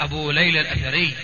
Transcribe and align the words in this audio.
أبو 0.00 0.30
ليلى 0.30 0.60
الأثري. 0.60 1.16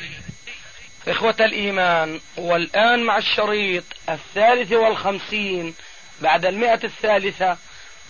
إخوة 1.08 1.36
الإيمان 1.40 2.20
والآن 2.36 3.04
مع 3.04 3.18
الشريط 3.18 3.84
الثالث 4.08 4.72
والخمسين 4.72 5.74
بعد 6.20 6.46
المئة 6.46 6.84
الثالثة 6.84 7.58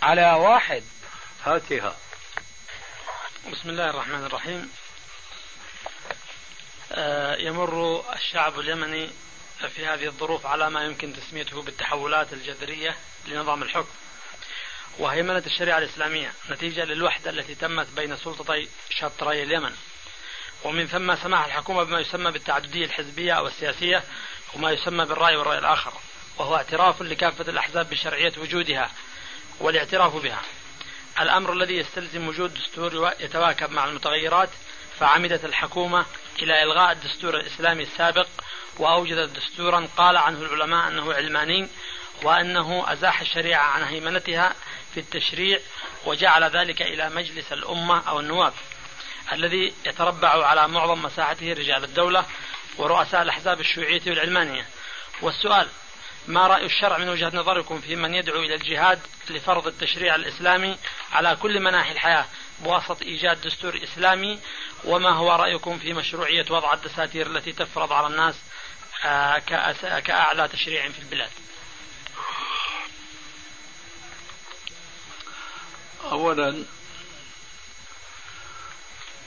على 0.03 0.33
واحد. 0.33 0.83
هاتها. 1.45 1.97
بسم 3.53 3.71
الله 3.71 3.91
الرحمن 3.91 4.25
الرحيم. 4.25 4.71
آه، 6.93 7.37
يمر 7.37 8.05
الشعب 8.17 8.61
اليمني 8.61 9.11
في 9.75 9.87
هذه 9.87 10.07
الظروف 10.07 10.47
على 10.47 10.71
ما 10.71 10.85
يمكن 10.85 11.13
تسميته 11.13 11.63
بالتحولات 11.63 12.33
الجذرية 12.33 12.97
لنظام 13.27 13.63
الحكم 13.63 13.95
وهيمنة 14.99 15.43
الشريعة 15.47 15.79
الإسلامية 15.79 16.33
نتيجة 16.51 16.85
للوحدة 16.85 17.31
التي 17.31 17.55
تمت 17.55 17.87
بين 17.97 18.17
سلطتي 18.17 18.69
شطري 18.91 19.43
اليمن. 19.43 19.73
ومن 20.65 20.87
ثم 20.87 21.17
سماح 21.17 21.45
الحكومة 21.47 21.83
بما 21.83 22.01
يسمى 22.01 22.31
بالتعددية 22.31 22.85
الحزبية 22.85 23.33
أو 23.33 23.47
السياسية 23.47 24.03
وما 24.55 24.71
يسمى 24.71 25.05
بالرأي 25.05 25.37
والرأي 25.37 25.59
الآخر 25.59 25.93
وهو 26.39 26.57
اعتراف 26.57 27.03
لكافة 27.03 27.51
الأحزاب 27.51 27.91
بشرعية 27.91 28.33
وجودها 28.39 28.91
والاعتراف 29.61 30.17
بها. 30.17 30.43
الأمر 31.21 31.53
الذي 31.53 31.77
يستلزم 31.77 32.29
وجود 32.29 32.55
دستور 32.55 33.13
يتواكب 33.21 33.71
مع 33.71 33.85
المتغيرات 33.85 34.51
فعمدت 34.99 35.45
الحكومة 35.45 36.07
إلى 36.43 36.63
إلغاء 36.63 36.93
الدستور 36.93 37.37
الإسلامي 37.37 37.83
السابق 37.83 38.27
وأوجدت 38.79 39.37
دستورا 39.37 39.89
قال 39.97 40.17
عنه 40.17 40.39
العلماء 40.43 40.89
أنه 40.89 41.15
علماني 41.15 41.69
وأنه 42.23 42.93
أزاح 42.93 43.21
الشريعة 43.21 43.63
عن 43.63 43.83
هيمنتها 43.83 44.55
في 44.95 45.01
التشريع 45.01 45.59
وجعل 46.07 46.45
ذلك 46.45 46.83
إلى 46.83 47.11
مجلس 47.11 47.53
الأمة 47.53 48.09
أو 48.09 48.21
النواب. 48.21 48.53
الذي 49.33 49.73
يتربع 49.87 50.47
على 50.47 50.69
معظم 50.69 51.03
مساحته 51.03 51.53
رجال 51.53 51.85
الدولة 51.85 52.25
ورؤساء 52.79 53.23
الأحزاب 53.23 53.61
الشيوعية 53.61 54.03
والعلمانية. 54.07 54.67
والسؤال 55.23 55.69
ما 56.27 56.47
رأي 56.47 56.65
الشرع 56.65 56.99
من 56.99 57.09
وجهة 57.09 57.33
نظركم 57.35 57.81
في 57.81 57.97
من 57.97 58.15
يدعو 58.15 58.43
إلى 58.43 58.55
الجهاد 58.55 59.01
لفرض 59.31 59.67
التشريع 59.67 60.15
الإسلامي 60.15 60.79
على 61.13 61.37
كل 61.37 61.61
مناحي 61.61 61.93
الحياة؟ 61.93 62.25
بواسطة 62.61 63.03
إيجاد 63.03 63.41
دستور 63.41 63.81
إسلامي 63.85 64.39
وما 64.85 65.11
هو 65.11 65.33
رأيكم 65.33 65.79
في 65.79 65.93
مشروعية 65.93 66.47
وضع 66.51 66.75
الدساتير 66.75 67.27
التي 67.27 67.53
تفرض 67.53 67.93
على 67.93 68.07
الناس 68.07 68.35
آه، 69.05 69.39
كأعلى 69.99 70.49
تشريع 70.49 70.89
في 70.89 70.99
البلاد؟ 70.99 71.31
أولا 76.11 76.65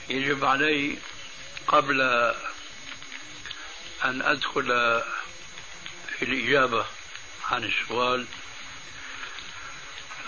يجب 0.08 0.44
علي 0.44 0.98
قبل 1.66 2.00
أن 4.04 4.22
أدخل 4.22 4.66
في 6.18 6.22
الإجابة 6.22 6.86
عن 7.50 7.64
السؤال 7.64 8.26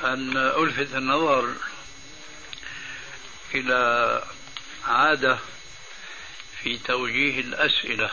أن 0.04 0.36
ألفت 0.36 0.94
النظر 0.94 1.54
إلى 3.54 4.22
عادة 4.86 5.38
في 6.62 6.78
توجيه 6.78 7.40
الأسئلة. 7.40 8.10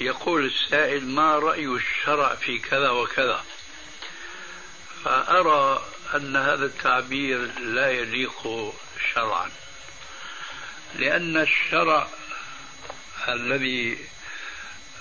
يقول 0.00 0.44
السائل 0.46 1.06
ما 1.06 1.38
رأي 1.38 1.66
الشرع 1.66 2.34
في 2.34 2.58
كذا 2.58 2.90
وكذا؟ 2.90 3.44
فأرى 5.04 5.84
أن 6.14 6.36
هذا 6.36 6.64
التعبير 6.64 7.58
لا 7.58 7.90
يليق 7.90 8.72
شرعا. 9.14 9.50
لأن 10.98 11.36
الشرع 11.36 12.08
الذي 13.28 13.98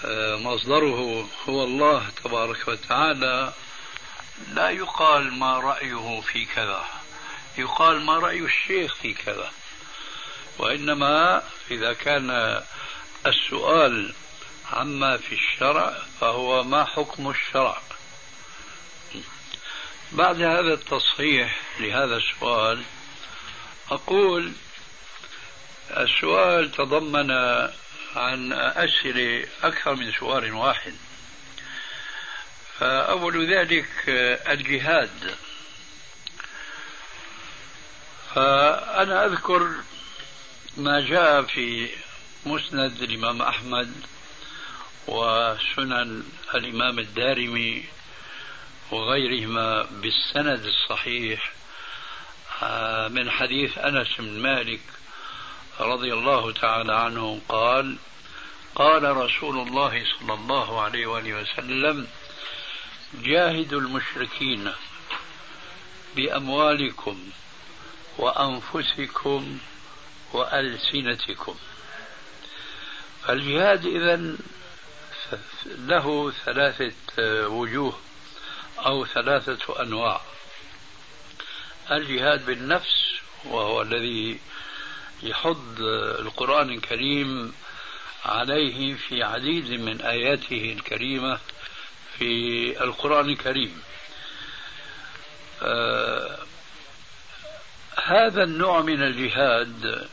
آه، 0.06 0.36
مصدره 0.36 1.30
هو 1.50 1.64
الله 1.64 2.10
تبارك 2.24 2.68
وتعالى 2.68 3.54
لا 4.54 4.70
يقال 4.70 5.34
ما 5.34 5.60
رأيه 5.60 6.22
في 6.22 6.46
كذا 6.46 6.86
يقال 7.58 8.02
ما 8.02 8.20
رأي 8.20 8.40
الشيخ 8.40 8.96
في 8.96 9.14
كذا. 9.14 9.52
وإنما 10.58 11.44
إذا 11.72 11.94
كان 11.94 12.62
السؤال 13.26 14.14
عما 14.72 15.18
في 15.18 15.36
الشرع 15.36 15.98
فهو 16.22 16.64
ما 16.64 16.86
حكم 16.86 17.30
الشرع. 17.30 17.82
بعد 20.12 20.42
هذا 20.42 20.74
التصحيح 20.74 21.62
لهذا 21.80 22.16
السؤال 22.18 22.84
أقول 23.92 24.54
السؤال 25.92 26.72
تضمن 26.72 27.32
عن 28.16 28.54
أسئلة 28.54 29.48
أكثر 29.64 29.96
من 29.96 30.12
سؤال 30.12 30.54
واحد. 30.54 30.94
فأول 32.80 33.54
ذلك 33.54 33.88
الجهاد. 34.50 35.36
فأنا 38.36 39.26
أذكر 39.26 39.72
ما 40.78 41.02
جاء 41.02 41.42
في 41.42 41.90
مسند 42.46 43.02
الإمام 43.02 43.42
أحمد 43.42 43.94
وسنن 45.08 46.24
الإمام 46.56 47.00
الدارمي 47.00 47.86
وغيرهما 48.92 49.84
بالسند 49.92 50.66
الصحيح 50.66 51.52
آه، 52.64 53.08
من 53.08 53.32
حديث 53.32 53.78
أنس 53.78 54.08
بن 54.20 54.40
مالك 54.40 54.80
رضي 55.80 56.14
الله 56.14 56.52
تعالى 56.52 56.94
عنه 56.94 57.42
قال 57.50 57.98
قال 58.76 59.18
رسول 59.18 59.68
الله 59.68 60.06
صلى 60.20 60.34
الله 60.34 60.82
عليه 60.82 61.08
وآله 61.08 61.34
وسلم 61.34 62.08
جاهدوا 63.14 63.80
المشركين 63.80 64.72
بأموالكم 66.16 67.30
وأنفسكم 68.18 69.58
وألسنتكم. 70.34 71.56
فالجهاد 73.24 73.86
اذا 73.86 74.36
له 75.66 76.32
ثلاثة 76.46 76.94
وجوه 77.48 78.00
أو 78.86 79.06
ثلاثة 79.06 79.82
أنواع. 79.82 80.22
الجهاد 81.92 82.46
بالنفس 82.46 83.14
وهو 83.46 83.82
الذي 83.82 84.40
يحض 85.24 85.82
القرآن 86.20 86.70
الكريم 86.70 87.54
عليه 88.26 88.94
في 88.94 89.24
عديد 89.24 89.72
من 89.72 90.02
آياته 90.02 90.76
الكريمة 90.78 91.40
في 92.18 92.84
القرآن 92.84 93.30
الكريم. 93.30 93.82
آه 95.62 96.38
هذا 98.04 98.44
النوع 98.44 98.82
من 98.82 99.04
الجهاد 99.04 100.10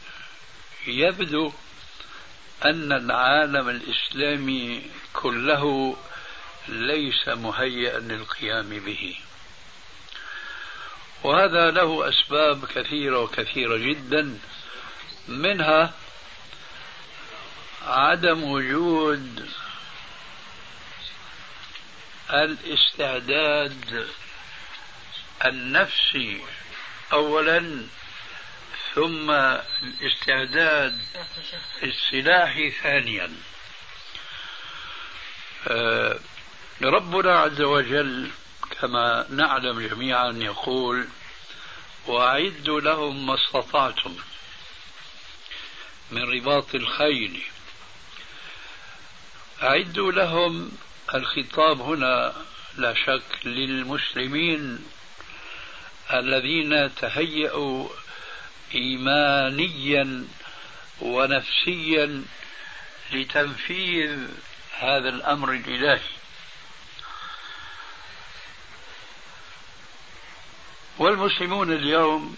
يبدو 0.86 1.52
أن 2.64 2.92
العالم 2.92 3.68
الإسلامي 3.68 4.82
كله 5.12 5.96
ليس 6.68 7.28
مهيئا 7.28 7.98
للقيام 7.98 8.68
به. 8.68 9.16
وهذا 11.22 11.70
له 11.70 12.08
أسباب 12.08 12.64
كثيرة 12.66 13.18
وكثيرة 13.18 13.76
جدا. 13.76 14.38
منها 15.28 15.94
عدم 17.86 18.44
وجود 18.44 19.48
الاستعداد 22.30 24.08
النفسي 25.44 26.40
اولا 27.12 27.86
ثم 28.94 29.30
الاستعداد 29.30 31.00
السلاحي 31.82 32.70
ثانيا. 32.70 33.32
آه، 35.68 36.18
ربنا 36.82 37.38
عز 37.38 37.60
وجل 37.60 38.30
كما 38.80 39.26
نعلم 39.30 39.80
جميعا 39.80 40.32
يقول 40.32 41.08
وأعدوا 42.06 42.80
لهم 42.80 43.26
ما 43.26 43.34
استطعتم. 43.34 44.16
من 46.10 46.22
رباط 46.22 46.74
الخيل. 46.74 47.42
أعدوا 49.62 50.12
لهم 50.12 50.72
الخطاب 51.14 51.80
هنا 51.80 52.34
لا 52.76 52.94
شك 52.94 53.46
للمسلمين 53.46 54.84
الذين 56.12 56.94
تهيأوا 56.94 57.88
إيمانيا 58.74 60.24
ونفسيا 61.00 62.24
لتنفيذ 63.12 64.28
هذا 64.78 65.08
الأمر 65.08 65.52
الإلهي. 65.52 66.00
والمسلمون 70.98 71.72
اليوم 71.72 72.36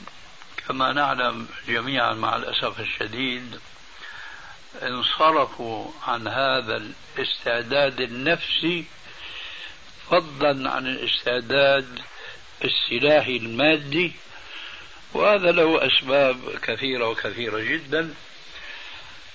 كما 0.69 0.93
نعلم 0.93 1.49
جميعا 1.69 2.12
مع 2.12 2.37
الأسف 2.37 2.81
الشديد 2.81 3.61
انصرفوا 4.82 5.91
عن 6.06 6.29
هذا 6.29 6.76
الاستعداد 7.17 8.00
النفسي 8.00 8.85
فضلا 10.11 10.70
عن 10.70 10.87
الاستعداد 10.87 12.00
السلاحي 12.64 13.37
المادي 13.37 14.12
وهذا 15.14 15.53
له 15.53 15.87
أسباب 15.87 16.59
كثيرة 16.62 17.08
وكثيرة 17.08 17.58
جدا. 17.58 18.15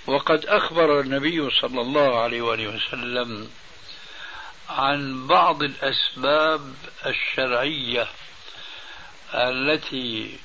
وقد 0.08 0.46
أخبر 0.46 1.00
النبي 1.00 1.50
صلى 1.50 1.82
الله 1.82 2.22
عليه 2.22 2.42
وآله 2.42 2.68
وسلم 2.68 3.50
عن 4.70 5.28
بعض 5.28 5.64
الأسباب 5.64 6.74
الشرعية 7.06 8.08
التي 9.34 10.40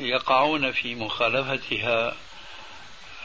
يقعون 0.00 0.72
في 0.72 0.94
مخالفتها 0.94 2.16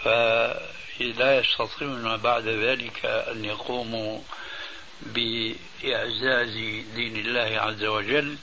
فلا 0.03 1.39
يستطيعون 1.39 2.17
بعد 2.17 2.47
ذلك 2.47 3.05
أن 3.05 3.45
يقوموا 3.45 4.21
بإعزاز 5.01 6.53
دين 6.95 7.15
الله 7.15 7.61
عز 7.61 7.83
وجل. 7.83 8.37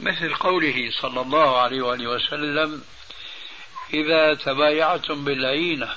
مثل 0.00 0.34
قوله 0.34 0.90
صلى 1.00 1.20
الله 1.20 1.60
عليه 1.60 1.82
وآله 1.82 2.06
وسلم 2.10 2.84
إذا 3.94 4.34
تبايعتم 4.34 5.24
بالعينة 5.24 5.94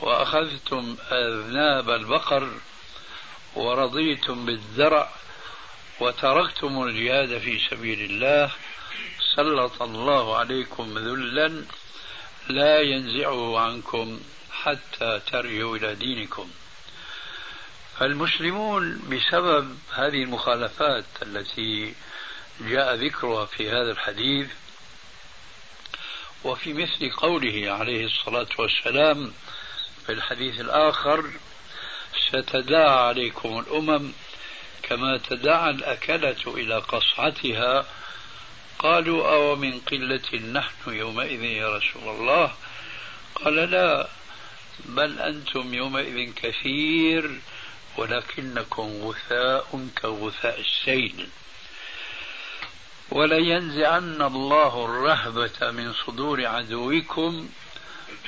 وأخذتم 0.00 0.96
أذناب 1.12 1.90
البقر 1.90 2.50
ورضيتم 3.54 4.46
بالزرع 4.46 5.08
وتركتم 6.00 6.82
الجهاد 6.82 7.38
في 7.38 7.58
سبيل 7.70 8.00
الله 8.00 8.50
سلط 9.36 9.82
الله 9.82 10.36
عليكم 10.36 10.98
ذلا 10.98 11.64
لا 12.48 12.80
ينزعه 12.80 13.58
عنكم 13.58 14.20
حتى 14.50 15.20
ترجعوا 15.30 15.76
إلى 15.76 15.94
دينكم. 15.94 16.50
فالمسلمون 17.98 18.98
بسبب 19.10 19.78
هذه 19.92 20.22
المخالفات 20.22 21.04
التي 21.22 21.94
جاء 22.60 22.94
ذكرها 22.94 23.46
في 23.46 23.70
هذا 23.70 23.90
الحديث 23.90 24.48
وفي 26.44 26.72
مثل 26.72 27.10
قوله 27.10 27.72
عليه 27.72 28.06
الصلاة 28.06 28.48
والسلام 28.58 29.32
في 30.06 30.12
الحديث 30.12 30.60
الآخر 30.60 31.30
ستداعى 32.28 33.08
عليكم 33.08 33.58
الأمم 33.58 34.12
كما 34.82 35.18
تداعى 35.18 35.70
الأكلة 35.70 36.36
إلى 36.46 36.78
قصعتها 36.78 37.86
قالوا 38.82 39.34
أو 39.34 39.56
من 39.56 39.80
قلة 39.80 40.38
نحن 40.52 40.94
يومئذ 40.94 41.42
يا 41.42 41.76
رسول 41.76 42.08
الله؟ 42.08 42.52
قال 43.34 43.54
لا 43.54 44.08
بل 44.84 45.18
أنتم 45.18 45.74
يومئذ 45.74 46.32
كثير 46.32 47.40
ولكنكم 47.96 49.02
غثاء 49.02 49.88
كغثاء 50.02 50.60
السيل 50.60 51.28
ولينزعن 53.10 54.22
الله 54.22 54.84
الرهبة 54.84 55.70
من 55.70 55.92
صدور 55.92 56.46
عدوكم 56.46 57.48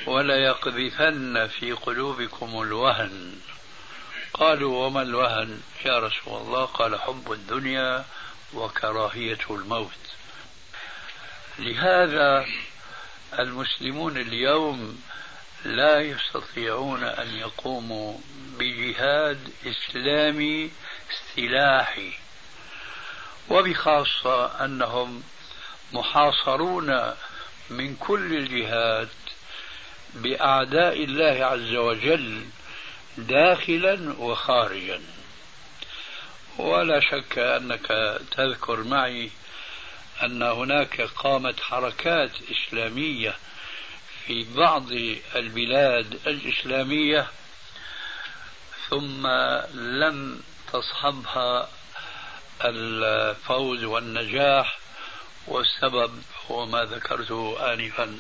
وليقذفن 0.07 1.49
في 1.49 1.73
قلوبكم 1.73 2.63
الوهن. 2.63 3.37
قالوا 4.35 4.87
وما 4.87 5.03
الوهن؟ 5.03 5.61
يا 5.85 5.99
رسول 5.99 6.41
الله 6.41 6.65
قال 6.65 7.01
حب 7.01 7.33
الدنيا 7.33 8.05
وكراهية 8.55 9.39
الموت. 9.51 10.05
لهذا 11.59 12.47
المسلمون 13.39 14.17
اليوم 14.17 15.03
لا 15.65 16.01
يستطيعون 16.01 17.05
أن 17.05 17.39
يقوموا 17.39 18.19
بجهاد 18.59 19.51
إسلامي 19.67 20.71
سلاحي. 21.37 22.13
وبخاصة 23.49 24.65
أنهم 24.65 25.23
محاصرون 25.93 27.15
من 27.71 27.97
كل 27.97 28.33
الجهات 28.33 29.09
بأعداء 30.15 31.05
الله 31.05 31.45
عز 31.45 31.75
وجل 31.75 32.45
داخلا 33.19 34.15
وخارجا. 34.19 35.01
ولا 36.59 37.01
شك 37.01 37.39
أنك 37.39 38.19
تذكر 38.37 38.83
معي 38.83 39.31
أن 40.23 40.43
هناك 40.43 41.01
قامت 41.01 41.61
حركات 41.61 42.31
إسلامية 42.51 43.37
في 44.27 44.55
بعض 44.55 44.93
البلاد 45.37 46.21
الإسلامية 46.27 47.27
ثم 48.91 49.27
لم 49.75 50.43
تصحبها 50.73 51.69
الفوز 52.65 53.85
والنجاح 53.85 54.79
والسبب 55.47 56.23
هو 56.51 56.67
ما 56.67 56.85
ذكرته 56.85 57.73
آنفا. 57.73 58.19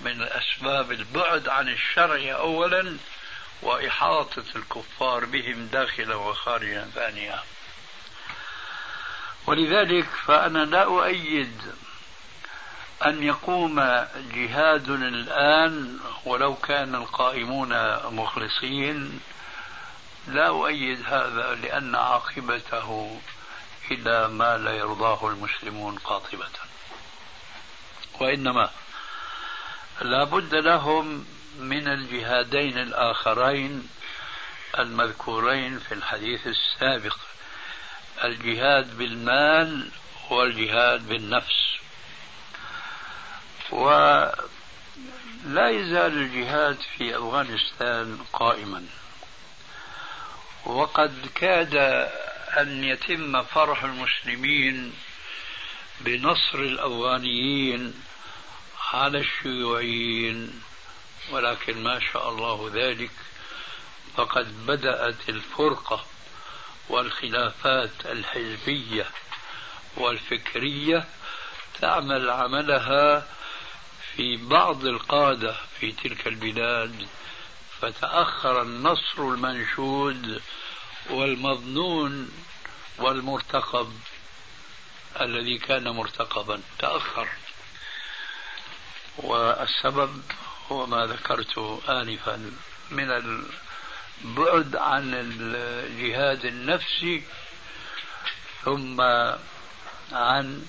من 0.00 0.22
أسباب 0.22 0.92
البعد 0.92 1.48
عن 1.48 1.68
الشرع 1.68 2.34
أولا 2.34 2.96
وإحاطة 3.62 4.44
الكفار 4.56 5.24
بهم 5.24 5.66
داخلا 5.66 6.14
وخارجا 6.14 6.90
ثانيا 6.94 7.42
ولذلك 9.46 10.06
فأنا 10.26 10.64
لا 10.64 10.84
أؤيد 10.84 11.62
أن 13.06 13.22
يقوم 13.22 13.80
جهاد 14.34 14.90
الآن 14.90 16.00
ولو 16.24 16.54
كان 16.54 16.94
القائمون 16.94 17.96
مخلصين. 18.06 19.20
لا 20.28 20.48
أؤيد 20.48 21.02
هذا 21.06 21.54
لأن 21.54 21.94
عاقبته 21.94 23.20
إلى 23.90 24.28
ما 24.28 24.58
لا 24.58 24.72
يرضاه 24.72 25.28
المسلمون 25.28 25.98
قاطبة. 25.98 26.48
وإنما 28.20 28.70
لا 30.00 30.24
بد 30.24 30.54
لهم 30.54 31.26
من 31.58 31.88
الجهادين 31.88 32.78
الآخرين 32.78 33.88
المذكورين 34.78 35.78
في 35.78 35.94
الحديث 35.94 36.46
السابق. 36.46 37.16
الجهاد 38.24 38.98
بالمال 38.98 39.90
والجهاد 40.30 41.08
بالنفس. 41.08 41.70
ولا 43.70 44.34
يزال 45.68 46.12
الجهاد 46.12 46.78
في 46.98 47.16
أفغانستان 47.16 48.18
قائما. 48.32 48.86
وقد 50.66 51.28
كاد 51.34 51.76
أن 52.58 52.84
يتم 52.84 53.42
فرح 53.42 53.84
المسلمين 53.84 54.92
بنصر 56.00 56.58
الأفغانيين 56.58 57.94
على 58.92 59.18
الشيوعيين 59.18 60.62
ولكن 61.30 61.82
ما 61.82 62.00
شاء 62.12 62.28
الله 62.28 62.70
ذلك. 62.74 63.10
فقد 64.16 64.66
بدأت 64.66 65.28
الفرقة 65.28 66.04
والخلافات 66.90 68.06
الحزبية 68.06 69.06
والفكرية 69.96 71.04
تعمل 71.80 72.30
عملها 72.30 73.26
في 74.16 74.36
بعض 74.36 74.86
القادة 74.86 75.56
في 75.80 75.92
تلك 75.92 76.26
البلاد 76.26 77.08
فتأخر 77.80 78.62
النصر 78.62 79.18
المنشود 79.18 80.42
والمظنون 81.10 82.30
والمرتقب 82.98 83.92
الذي 85.20 85.58
كان 85.58 85.88
مرتقبا. 85.88 86.60
تأخر. 86.78 87.28
والسبب 89.16 90.22
هو 90.72 90.86
ما 90.86 91.06
ذكرت 91.06 91.58
آنفا 91.88 92.52
من 92.90 93.10
البعد 94.24 94.76
عن 94.76 95.14
الجهاد 95.14 96.44
النفسي 96.44 97.22
ثم 98.64 99.00
عن 100.12 100.66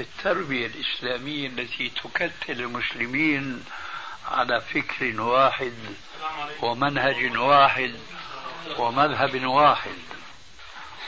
التربية 0.00 0.66
الإسلامية 0.66 1.46
التي 1.48 1.88
تكتل 1.88 2.60
المسلمين 2.60 3.64
على 4.28 4.60
فكر 4.60 5.20
واحد 5.20 5.74
ومنهج 6.62 7.36
واحد 7.36 7.94
ومذهب 8.78 9.44
واحد. 9.44 9.98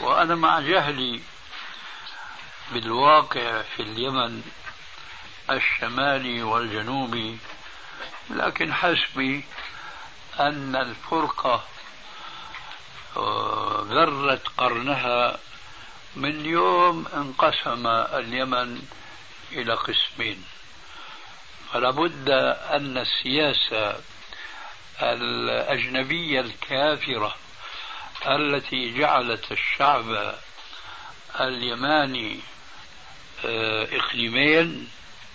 وأنا 0.01 0.35
مع 0.35 0.61
جهلي 0.61 1.21
بالواقع 2.73 3.63
في 3.63 3.83
اليمن 3.83 4.43
الشمالي 5.51 6.43
والجنوبي 6.43 7.39
لكن 8.31 8.75
حسبي 8.75 9.45
أن 10.41 10.77
الفرقة 10.77 11.65
آه، 13.17 13.87
ذرت 13.89 14.49
قرنها 14.59 15.39
من 16.17 16.47
يوم 16.47 17.07
انقسم 17.15 17.87
اليمن 17.87 18.83
إلى 19.53 19.75
قسمين. 19.75 20.45
فلا 21.73 21.91
بد 21.91 22.31
أن 22.71 22.99
السياسة 22.99 23.97
الأجنبية 25.03 26.41
الكافرة 26.41 27.35
التي 28.27 28.99
جعلت 28.99 29.53
الشعب 29.53 30.35
اليماني 31.41 32.41
آه، 33.45 33.89
إقليمين 33.93 34.89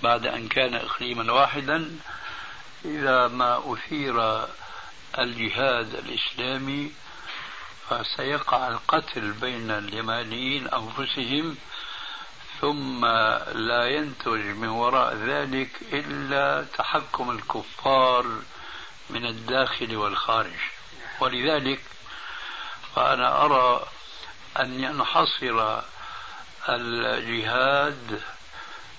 بعد 0.04 0.27
أن 0.27 0.48
كان 0.48 0.75
إقليما 0.75 1.34
واحدا 1.34 2.00
إذا 2.86 3.27
ما 3.27 3.74
أثير 3.74 4.48
الجهاد 5.20 5.96
الإسلامي 5.96 6.92
فسيقع 7.90 8.68
القتل 8.68 9.32
بين 9.32 9.72
اليمانيين 9.72 10.68
أنفسهم 10.68 11.58
ثم 12.62 13.06
لا 13.56 13.88
ينتج 13.88 14.46
من 14.46 14.68
وراء 14.68 15.16
ذلك 15.16 15.70
إلا 15.94 16.66
تحكم 16.78 17.32
الكفار 17.32 18.42
من 19.10 19.26
الداخل 19.26 19.96
والخارج. 19.96 20.60
ولذلك 21.20 21.82
فأنا 22.96 23.46
أرى 23.46 23.88
أن 24.60 24.84
ينحصر 24.84 25.82
الجهاد 26.70 28.22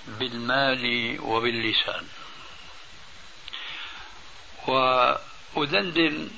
بالمال 0.06 1.16
وباللسان. 1.20 2.08
وأدندن 5.54 6.30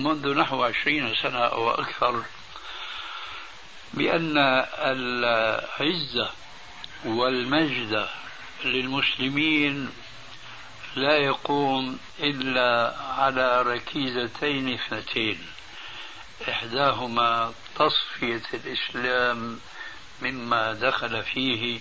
منذ 0.00 0.34
نحو 0.34 0.64
عشرين 0.64 1.14
سنة 1.22 1.38
أو 1.38 1.70
أكثر 1.70 2.24
بأن 3.94 4.38
العزة 4.78 6.30
والمجد 7.04 8.08
للمسلمين 8.64 9.90
لا 10.96 11.16
يقوم 11.16 11.98
إلا 12.20 12.94
على 13.18 13.62
ركيزتين 13.62 14.74
اثنتين. 14.74 15.46
إحداهما 16.48 17.52
تصفية 17.76 18.42
الإسلام 18.54 19.60
مما 20.22 20.72
دخل 20.72 21.22
فيه 21.22 21.80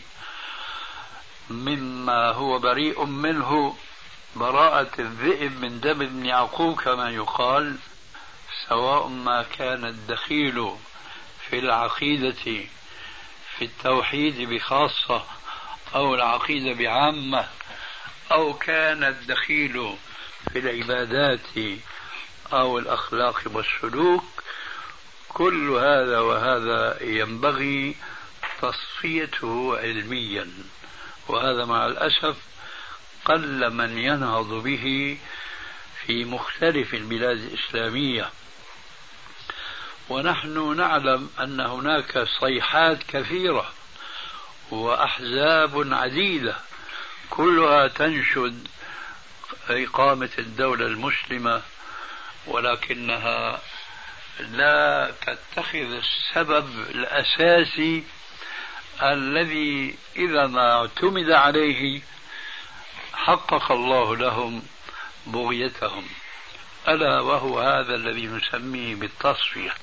مما 1.49 2.31
هو 2.31 2.59
بريء 2.59 3.05
منه 3.05 3.77
براءة 4.35 4.91
الذئب 4.99 5.61
من 5.61 5.79
دم 5.79 6.01
ابن 6.01 6.25
يعقوب 6.25 6.81
كما 6.81 7.09
يقال 7.09 7.75
سواء 8.69 9.07
ما 9.07 9.43
كان 9.57 9.85
الدخيل 9.85 10.75
في 11.49 11.59
العقيدة 11.59 12.65
في 13.57 13.65
التوحيد 13.65 14.49
بخاصة 14.49 15.23
أو 15.95 16.15
العقيدة 16.15 16.73
بعامة 16.73 17.47
أو 18.31 18.53
كان 18.53 19.03
الدخيل 19.03 19.95
في 20.53 20.59
العبادات 20.59 21.79
أو 22.53 22.79
الأخلاق 22.79 23.41
والسلوك 23.45 24.23
كل 25.29 25.69
هذا 25.69 26.19
وهذا 26.19 27.03
ينبغي 27.03 27.95
تصفيته 28.61 29.77
علميا. 29.77 30.51
وهذا 31.27 31.65
مع 31.65 31.85
الأسف 31.85 32.37
قل 33.25 33.73
من 33.73 33.97
ينهض 33.97 34.63
به 34.63 35.17
في 36.05 36.25
مختلف 36.25 36.93
البلاد 36.93 37.37
الإسلامية. 37.37 38.29
ونحن 40.09 40.77
نعلم 40.77 41.29
أن 41.39 41.59
هناك 41.59 42.27
صيحات 42.39 43.03
كثيرة 43.03 43.73
وأحزاب 44.71 45.93
عديدة 45.93 46.55
كلها 47.29 47.87
تنشد 47.87 48.67
إقامة 49.69 50.29
الدولة 50.39 50.85
المسلمة 50.85 51.61
ولكنها 52.47 53.61
لا 54.39 55.13
تتخذ 55.21 55.93
السبب 55.93 56.69
الأساسي 56.89 58.03
الذي 59.01 59.95
إذا 60.15 60.47
ما 60.47 60.71
اعتمد 60.71 61.31
عليه 61.31 62.01
حقق 63.13 63.71
الله 63.71 64.15
لهم 64.15 64.63
بغيتهم. 65.27 66.07
ألا 66.87 67.19
وهو 67.21 67.59
هذا 67.59 67.95
الذي 67.95 68.27
نسميه 68.27 68.95
بالتصفية. 68.95 69.73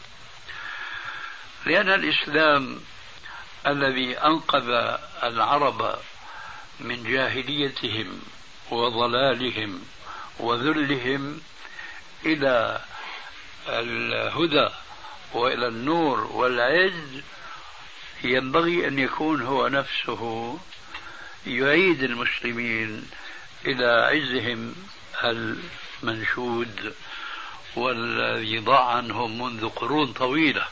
لأن 1.67 1.89
الإسلام 1.89 2.81
الذي 3.67 4.19
أنقذ 4.19 4.97
العرب 5.23 5.99
من 6.81 7.05
جاهليتهم 7.05 8.23
وضلالهم 8.71 9.83
وذلهم 10.39 11.41
إلى 12.27 12.81
الهدى 13.69 14.69
وإلى 15.33 15.69
النور 15.69 16.21
والعز 16.21 17.23
ينبغي 18.25 18.89
أن 18.89 18.99
يكون 18.99 19.43
هو 19.43 19.69
نفسه 19.69 20.59
يعيد 21.47 22.03
المسلمين 22.03 23.11
إلى 23.67 23.87
عزهم 23.87 24.75
المنشود 25.25 26.95
والذي 27.77 28.59
ضاع 28.59 28.85
عنهم 28.85 29.43
منذ 29.43 29.69
قرون 29.69 30.13
طويلة. 30.13 30.67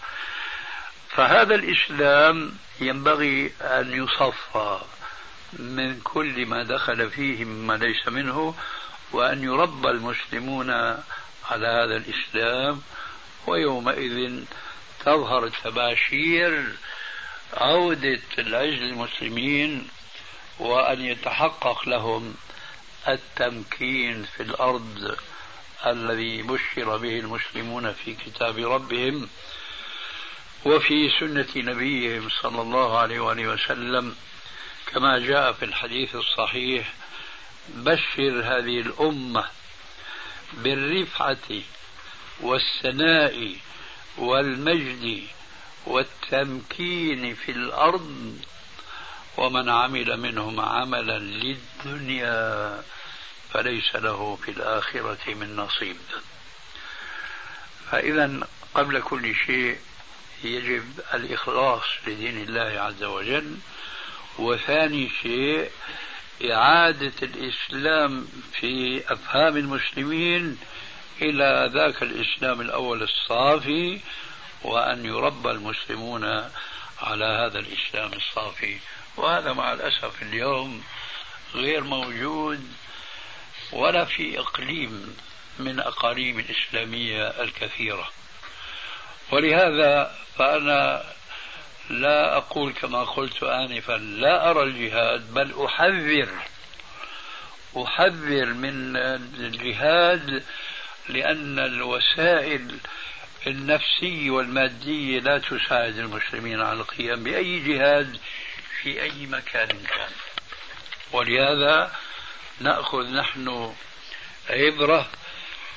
فهذا 1.10 1.54
الإسلام 1.54 2.52
ينبغي 2.80 3.52
أن 3.60 4.04
يصفى 4.04 4.80
من 5.52 6.00
كل 6.00 6.46
ما 6.46 6.62
دخل 6.62 7.10
فيه 7.10 7.44
مما 7.44 7.76
ليس 7.76 8.08
منه 8.08 8.54
وأن 9.12 9.44
يربى 9.44 9.90
المسلمون 9.90 10.70
على 11.50 11.66
هذا 11.66 11.96
الإسلام 11.96 12.82
ويومئذ 13.46 14.44
تظهر 15.04 15.48
تباشير 15.48 16.64
عودة 17.54 18.20
العز 18.38 18.82
المسلمين 18.82 19.88
وأن 20.58 21.04
يتحقق 21.04 21.88
لهم 21.88 22.34
التمكين 23.08 24.24
في 24.24 24.42
الأرض 24.42 25.16
الذي 25.86 26.42
بشر 26.42 26.96
به 26.96 27.18
المسلمون 27.18 27.92
في 27.92 28.14
كتاب 28.14 28.58
ربهم 28.58 29.28
وفي 30.64 31.10
سنة 31.20 31.48
نبيهم 31.56 32.28
صلى 32.42 32.62
الله 32.62 32.98
عليه 32.98 33.20
وآله 33.20 33.46
وسلم. 33.48 34.16
كما 34.92 35.18
جاء 35.18 35.52
في 35.52 35.64
الحديث 35.64 36.16
الصحيح 36.16 36.94
بشر 37.68 38.40
هذه 38.44 38.80
الأمة 38.80 39.44
بالرفعة 40.52 41.62
والسناء 42.40 43.56
والمجد 44.18 45.22
والتمكين 45.86 47.34
في 47.34 47.52
الأرض 47.52 48.38
ومن 49.38 49.68
عمل 49.68 50.16
منهم 50.16 50.61
عملا 50.61 51.18
للدنيا 51.18 52.83
فليس 53.52 53.97
له 53.97 54.38
في 54.45 54.50
الآخرة 54.50 55.35
من 55.35 55.57
نصيب. 55.57 55.97
فإذا 57.90 58.40
قبل 58.75 59.00
كل 59.00 59.35
شيء 59.35 59.78
يجب 60.45 61.00
الإخلاص 61.14 61.83
لدين 62.07 62.42
الله 62.42 62.80
عز 62.80 63.02
وجل 63.04 63.57
وثاني 64.38 65.11
شيء 65.23 65.71
إعادة 66.50 67.12
الإسلام 67.23 68.28
في 68.61 69.02
أفهام 69.12 69.57
المسلمين 69.57 70.59
إلى 71.23 71.71
ذاك 71.75 72.02
الإسلام 72.02 72.61
الأول 72.61 73.02
الصافي 73.02 74.00
وأن 74.62 75.04
يربى 75.04 75.50
المسلمون 75.50 76.25
على 77.02 77.25
هذا 77.25 77.59
الإسلام 77.59 78.12
الصافي. 78.12 78.78
وهذا 79.18 79.52
مع 79.52 79.72
الأسف 79.72 80.22
اليوم 80.22 80.84
غير 81.54 81.84
موجود 81.84 82.72
ولا 83.72 84.04
في 84.04 84.38
إقليم 84.38 85.16
من 85.58 85.80
أقاليم 85.80 86.38
الإسلامية 86.38 87.28
الكثيرة. 87.28 88.08
ولهذا 89.32 90.14
فأنا 90.38 91.04
لا 91.90 92.37
أقول 92.37 92.72
كما 92.72 93.04
قلت 93.04 93.42
آنفا 93.42 93.92
لا 93.92 94.50
أرى 94.50 94.62
الجهاد 94.62 95.34
بل 95.34 95.64
أحذر 95.64 96.28
أحذر 97.76 98.46
من 98.46 98.96
الجهاد 98.96 100.44
لأن 101.08 101.58
الوسائل 101.58 102.78
النفسية 103.46 104.30
والمادية 104.30 105.20
لا 105.20 105.38
تساعد 105.38 105.98
المسلمين 105.98 106.60
على 106.60 106.80
القيام 106.80 107.25
بأي 107.25 107.60
جهاد 107.60 108.18
في 108.82 109.02
أي 109.02 109.26
مكان 109.26 109.68
كان. 109.68 110.12
ولهذا 111.12 111.97
نأخذ 112.61 113.06
نحن 113.06 113.75
عبرة 114.50 115.08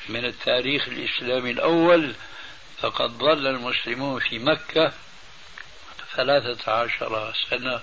من 0.10 0.26
التاريخ 0.26 0.88
الإسلامي 0.88 1.52
الأول 1.52 2.16
فقد 2.82 3.10
ظل 3.12 3.48
المسلمون 3.48 4.20
في 4.20 4.40
مكة 4.40 4.94
ثلاثة 6.16 6.72
عشر 6.72 7.34
سنة 7.50 7.82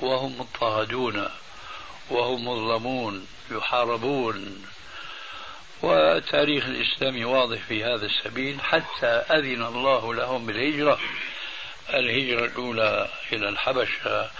وهم 0.00 0.38
مضطهدون 0.38 1.28
وهم 2.10 2.48
مظلمون 2.48 3.26
يحاربون. 3.50 4.66
والتاريخ 5.82 6.64
الإسلامي 6.64 7.24
واضح 7.24 7.58
في 7.68 7.84
هذا 7.84 8.06
السبيل 8.06 8.60
حتى 8.60 9.06
أذن 9.06 9.62
الله 9.62 10.14
لهم 10.14 10.46
بالهجرة 10.46 10.98
الهجرة 11.94 12.44
الأولى 12.44 13.08
إلى 13.32 13.48
الحبشة 13.48 14.30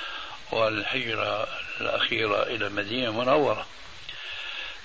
والهجرة 0.52 1.48
الأخيرة 1.80 2.42
إلى 2.42 2.66
المدينة 2.66 3.08
المنورة 3.08 3.66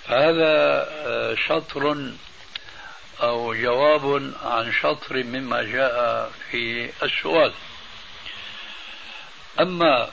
فهذا 0.08 1.36
شطر 1.48 2.12
أو 3.22 3.54
جواب 3.54 4.34
عن 4.44 4.74
شطر 4.82 5.24
مما 5.24 5.64
جاء 5.64 6.32
في 6.52 6.90
السؤال. 7.04 7.54
أما 9.60 10.10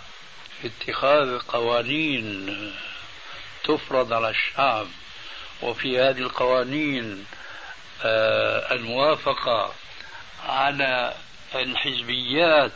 اتخاذ 0.64 1.38
قوانين 1.38 2.75
تفرض 3.64 4.12
على 4.12 4.30
الشعب 4.30 4.87
وفي 5.62 6.00
هذه 6.00 6.19
القوانين 6.19 7.26
آه، 8.02 8.75
الموافقة 8.75 9.73
على 10.49 11.14
الحزبيات 11.54 12.73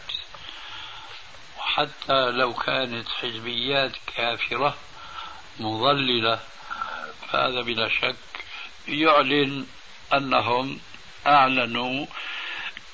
حتى 1.59 2.31
لو 2.31 2.55
كانت 2.55 3.09
حزبيات 3.09 3.93
كافرة 4.17 4.77
مضللة 5.61 6.41
فهذا 7.29 7.61
بلا 7.61 7.89
شك 7.89 8.17
يعلن 8.89 9.67
أنهم 10.15 10.81
أعلنوا 11.27 12.07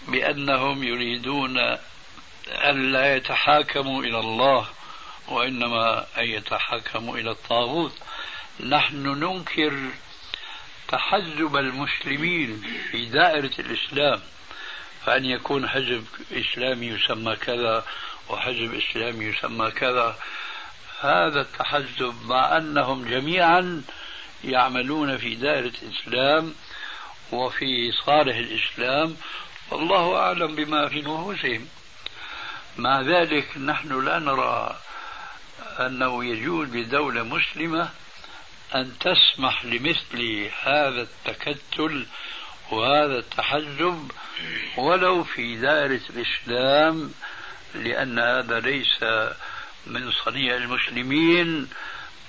بأنهم 0.08 0.84
يريدون 0.84 1.58
أن 2.48 2.92
لا 2.92 3.16
يتحاكموا 3.16 4.02
إلى 4.02 4.18
الله 4.18 4.66
وإنما 5.28 6.06
أن 6.18 6.24
يتحاكموا 6.24 7.16
إلى 7.16 7.30
الطاغوت. 7.30 7.92
نحن 8.60 8.96
ننكر 8.96 9.90
تحزب 10.88 11.56
المسلمين 11.56 12.62
في 12.90 13.06
دائرة 13.06 13.52
الإسلام. 13.58 14.22
فأن 15.06 15.24
يكون 15.24 15.68
حزب 15.68 16.04
إسلامي 16.32 16.86
يسمى 16.86 17.36
كذا 17.36 17.84
وحزب 18.28 18.74
إسلامي 18.74 19.24
يسمى 19.24 19.70
كذا. 19.70 20.18
هذا 21.00 21.40
التحزب 21.40 22.14
مع 22.24 22.56
أنهم 22.56 23.04
جميعا 23.04 23.82
يعملون 24.44 25.16
في 25.16 25.34
دائرة 25.34 25.72
الإسلام 25.82 26.54
وفي 27.32 27.92
صالح 27.92 28.36
الإسلام. 28.36 29.16
والله 29.70 30.16
أعلم 30.16 30.54
بما 30.54 30.88
في 30.88 31.00
نفوسهم. 31.00 31.68
مع 32.76 33.00
ذلك 33.00 33.58
نحن 33.58 34.04
لا 34.04 34.18
نرى 34.18 34.76
أنه 35.78 36.24
يجوز 36.24 36.68
بدولة 36.68 37.22
مسلمة 37.22 37.90
أن 38.74 38.92
تسمح 39.00 39.64
لمثل 39.64 40.50
هذا 40.62 41.02
التكتل 41.02 42.06
وهذا 42.70 43.18
التحزب 43.18 44.10
ولو 44.76 45.24
في 45.24 45.56
دائرة 45.56 46.00
الإسلام 46.10 47.12
لأن 47.74 48.18
هذا 48.18 48.60
ليس 48.60 49.02
من 49.86 50.10
صنيع 50.24 50.56
المسلمين 50.56 51.68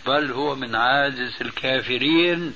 بل 0.05 0.31
هو 0.31 0.55
من 0.55 0.75
عادة 0.75 1.33
الكافرين. 1.41 2.55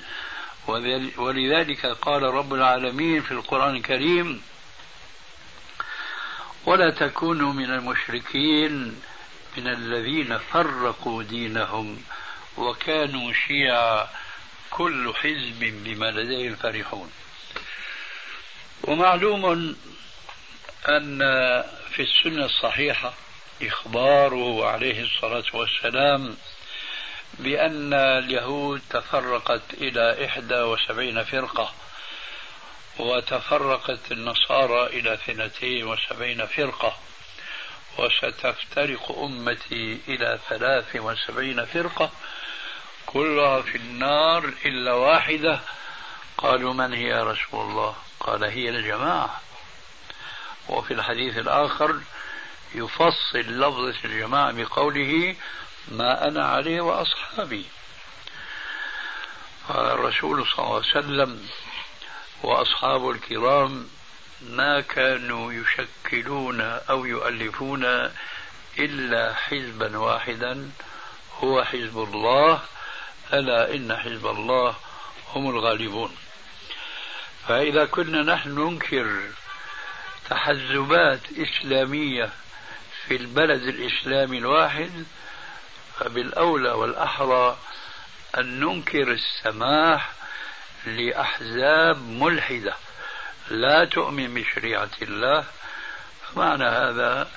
ولذلك 1.16 1.86
قال 1.86 2.22
رب 2.22 2.54
العالمين 2.54 3.22
في 3.22 3.32
القرآن 3.32 3.76
الكريم 3.76 4.42
ولا 6.66 6.90
تكونوا 6.90 7.52
من 7.52 7.70
المشركين 7.70 9.00
من 9.56 9.68
الذين 9.68 10.38
فرقوا 10.38 11.22
دينهم 11.22 12.02
وكانوا 12.56 13.32
شيعا 13.32 14.08
كل 14.70 15.12
حزب 15.14 15.60
بما 15.84 16.10
لديهم 16.10 16.54
فرحون. 16.54 17.10
ومعلوم 18.82 19.76
أن 20.88 21.18
في 21.90 22.02
السنة 22.02 22.44
الصحيحة 22.44 23.12
إخباره 23.62 24.66
عليه 24.66 25.04
الصلاة 25.04 25.44
والسلام 25.52 26.36
بأن 27.38 27.94
اليهود 27.94 28.82
تفرقت 28.90 29.74
إلى 29.74 30.26
إحدى 30.26 30.60
وسبعين 30.60 31.24
فرقة 31.24 31.72
وتفرقت 32.98 34.12
النصارى 34.12 34.86
إلى 34.86 35.14
اثنتين 35.14 35.86
وسبعين 35.86 36.46
فرقة 36.46 36.96
وستفترق 37.98 39.18
أمتي 39.18 40.00
إلى 40.08 40.38
ثلاث 40.48 40.96
وسبعين 40.96 41.64
فرقة 41.64 42.10
كلها 43.06 43.62
في 43.62 43.76
النار 43.76 44.52
إلا 44.64 44.92
واحدة. 44.92 45.60
قالوا 46.38 46.74
من 46.74 46.92
هي 46.94 47.08
يا 47.08 47.24
رسول 47.24 47.70
الله؟ 47.70 47.96
قال 48.20 48.44
هي 48.44 48.68
الجماعة 48.68 49.40
وفي 50.68 50.94
الحديث 50.94 51.38
الآخر 51.38 52.00
يفصل 52.74 53.38
لفظة 53.38 53.94
الجماعة 54.04 54.52
بقوله 54.52 55.36
ما 55.88 56.28
أنا 56.28 56.48
عليه 56.48 56.80
وأصحابي. 56.80 57.66
الرسول 59.70 60.46
صلى 60.46 60.58
الله 60.58 60.74
عليه 60.74 60.86
وسلم 60.86 61.48
وأصحابه 62.42 63.10
الكرام 63.10 63.88
ما 64.42 64.80
كانوا 64.80 65.52
يشكلون 65.52 66.60
أو 66.60 67.04
يؤلفون 67.04 68.10
إلا 68.78 69.34
حزبا 69.34 69.98
واحدا 69.98 70.70
هو 71.38 71.64
حزب 71.64 71.98
الله 71.98 72.60
ألا 73.32 73.74
إن 73.74 73.96
حزب 73.96 74.26
الله 74.26 74.74
هم 75.34 75.50
الغالبون. 75.50 76.16
فإذا 77.48 77.84
كنا 77.84 78.22
نحن 78.22 78.50
ننكر 78.50 79.20
تحزبات 80.30 81.20
إسلامية 81.38 82.30
في 83.06 83.16
البلد 83.16 83.62
الإسلامي 83.62 84.38
الواحد 84.38 85.04
فبالأولى 85.98 86.70
والأحرى 86.70 87.58
أن 88.38 88.60
ننكر 88.60 89.12
السماح 89.12 90.12
لأحزاب 90.86 92.08
ملحدة. 92.08 92.74
لا 93.50 93.84
تؤمن 93.84 94.34
بشريعة 94.34 94.90
الله. 95.02 95.44
فمعنى 96.22 96.64
هذا 96.64 97.30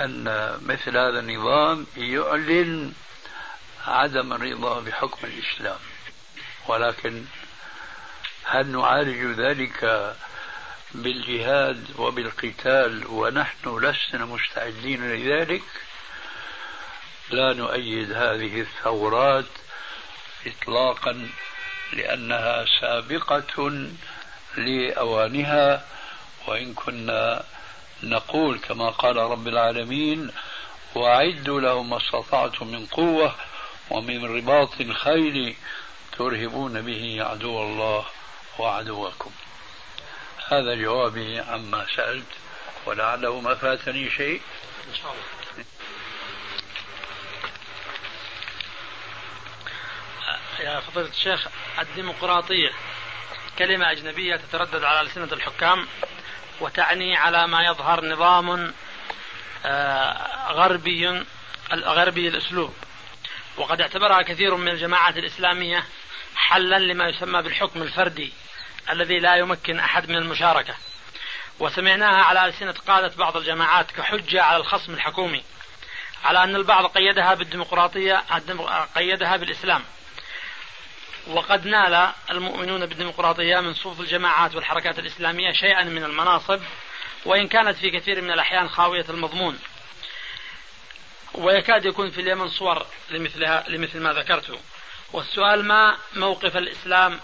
أن 0.00 0.24
مثل 0.62 0.96
هذا 0.96 1.18
النظام 1.18 1.86
يعلن 1.96 2.92
عدم 3.86 4.32
الرضا 4.32 4.80
بحكم 4.80 5.26
الإسلام. 5.26 5.78
ولكن 6.68 7.24
هل 8.44 8.66
نعالج 8.66 9.40
ذلك 9.40 10.14
بالجهاد 10.94 11.86
وبالقتال 11.98 13.06
ونحن 13.06 13.78
لسنا 13.78 14.24
مستعدين 14.24 15.10
لذلك؟ 15.10 15.62
لا 17.30 17.52
نؤيد 17.52 18.12
هذه 18.12 18.60
الثورات 18.60 19.44
اطلاقا 20.46 21.28
لأنها 21.92 22.64
سابقة 22.80 23.88
لأوانها 24.56 25.84
وإن 26.46 26.74
كنا 26.74 27.44
نقول 28.02 28.58
كما 28.58 28.90
قال 28.90 29.16
رب 29.16 29.48
العالمين 29.48 30.30
وأعدوا 30.94 31.60
لهم 31.60 31.90
ما 31.90 31.96
استطعتم 31.96 32.66
من 32.66 32.86
قوة 32.86 33.34
ومن 33.90 34.24
رباط 34.24 34.80
الخيل 34.80 35.56
ترهبون 36.18 36.82
به 36.82 37.16
عدو 37.20 37.62
الله. 37.62 38.04
وعدوكم. 38.58 39.30
هذا 40.48 40.74
جوابي 40.74 41.40
عما 41.40 41.86
سألت 41.96 42.26
ولعله 42.86 43.40
ما 43.40 43.54
فاتني 43.54 44.10
شيء. 44.10 44.40
إن 44.88 44.94
شاء 44.94 45.12
الله 45.12 45.64
يا 50.60 50.80
فضيلة 50.80 51.08
الشيخ 51.08 51.46
الديمقراطية 51.78 52.70
كلمة 53.58 53.92
أجنبية 53.92 54.36
تتردد 54.36 54.84
على 54.84 55.00
ألسنة 55.00 55.32
الحكام 55.32 55.86
وتعني 56.60 57.16
على 57.16 57.46
ما 57.46 57.64
يظهر 57.64 58.04
نظام 58.04 58.74
آه، 59.66 60.52
غربي 60.52 61.24
غربي 61.72 62.28
الأسلوب. 62.28 62.74
وقد 63.56 63.80
اعتبرها 63.80 64.22
كثير 64.22 64.54
من 64.54 64.68
الجماعات 64.68 65.16
الإسلامية 65.16 65.84
حلا 66.36 66.78
لما 66.78 67.08
يسمى 67.08 67.42
بالحكم 67.42 67.82
الفردي 67.82 68.32
الذي 68.90 69.18
لا 69.18 69.36
يمكن 69.36 69.78
أحد 69.78 70.08
من 70.08 70.16
المشاركة. 70.16 70.74
وسمعناها 71.58 72.22
على 72.22 72.46
ألسنة 72.46 72.74
قادة 72.86 73.12
بعض 73.16 73.36
الجماعات 73.36 73.90
كحجة 73.90 74.42
على 74.42 74.56
الخصم 74.56 74.94
الحكومي 74.94 75.44
على 76.24 76.44
أن 76.44 76.56
البعض 76.56 76.86
قيدها 76.86 77.34
بالديمقراطية 77.34 78.24
قيدها 78.94 79.36
بالإسلام. 79.36 79.84
وقد 81.26 81.66
نال 81.66 82.12
المؤمنون 82.30 82.86
بالديمقراطية 82.86 83.60
من 83.60 83.74
صفوف 83.74 84.00
الجماعات 84.00 84.54
والحركات 84.54 84.98
الإسلامية 84.98 85.52
شيئا 85.52 85.84
من 85.84 86.04
المناصب 86.04 86.60
وإن 87.24 87.48
كانت 87.48 87.76
في 87.78 87.90
كثير 87.90 88.20
من 88.20 88.30
الأحيان 88.30 88.68
خاوية 88.68 89.04
المضمون. 89.08 89.58
ويكاد 91.34 91.84
يكون 91.84 92.10
في 92.10 92.20
اليمن 92.20 92.48
صور 92.48 92.86
لمثلها 93.10 93.64
لمثل 93.68 94.00
ما 94.00 94.12
ذكرت. 94.12 94.60
والسؤال 95.14 95.64
ما 95.64 95.96
موقف 96.16 96.56
الإسلام 96.56 97.20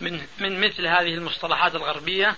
من 0.00 0.26
من 0.38 0.60
مثل 0.60 0.86
هذه 0.86 1.14
المصطلحات 1.14 1.74
الغربية؟ 1.74 2.36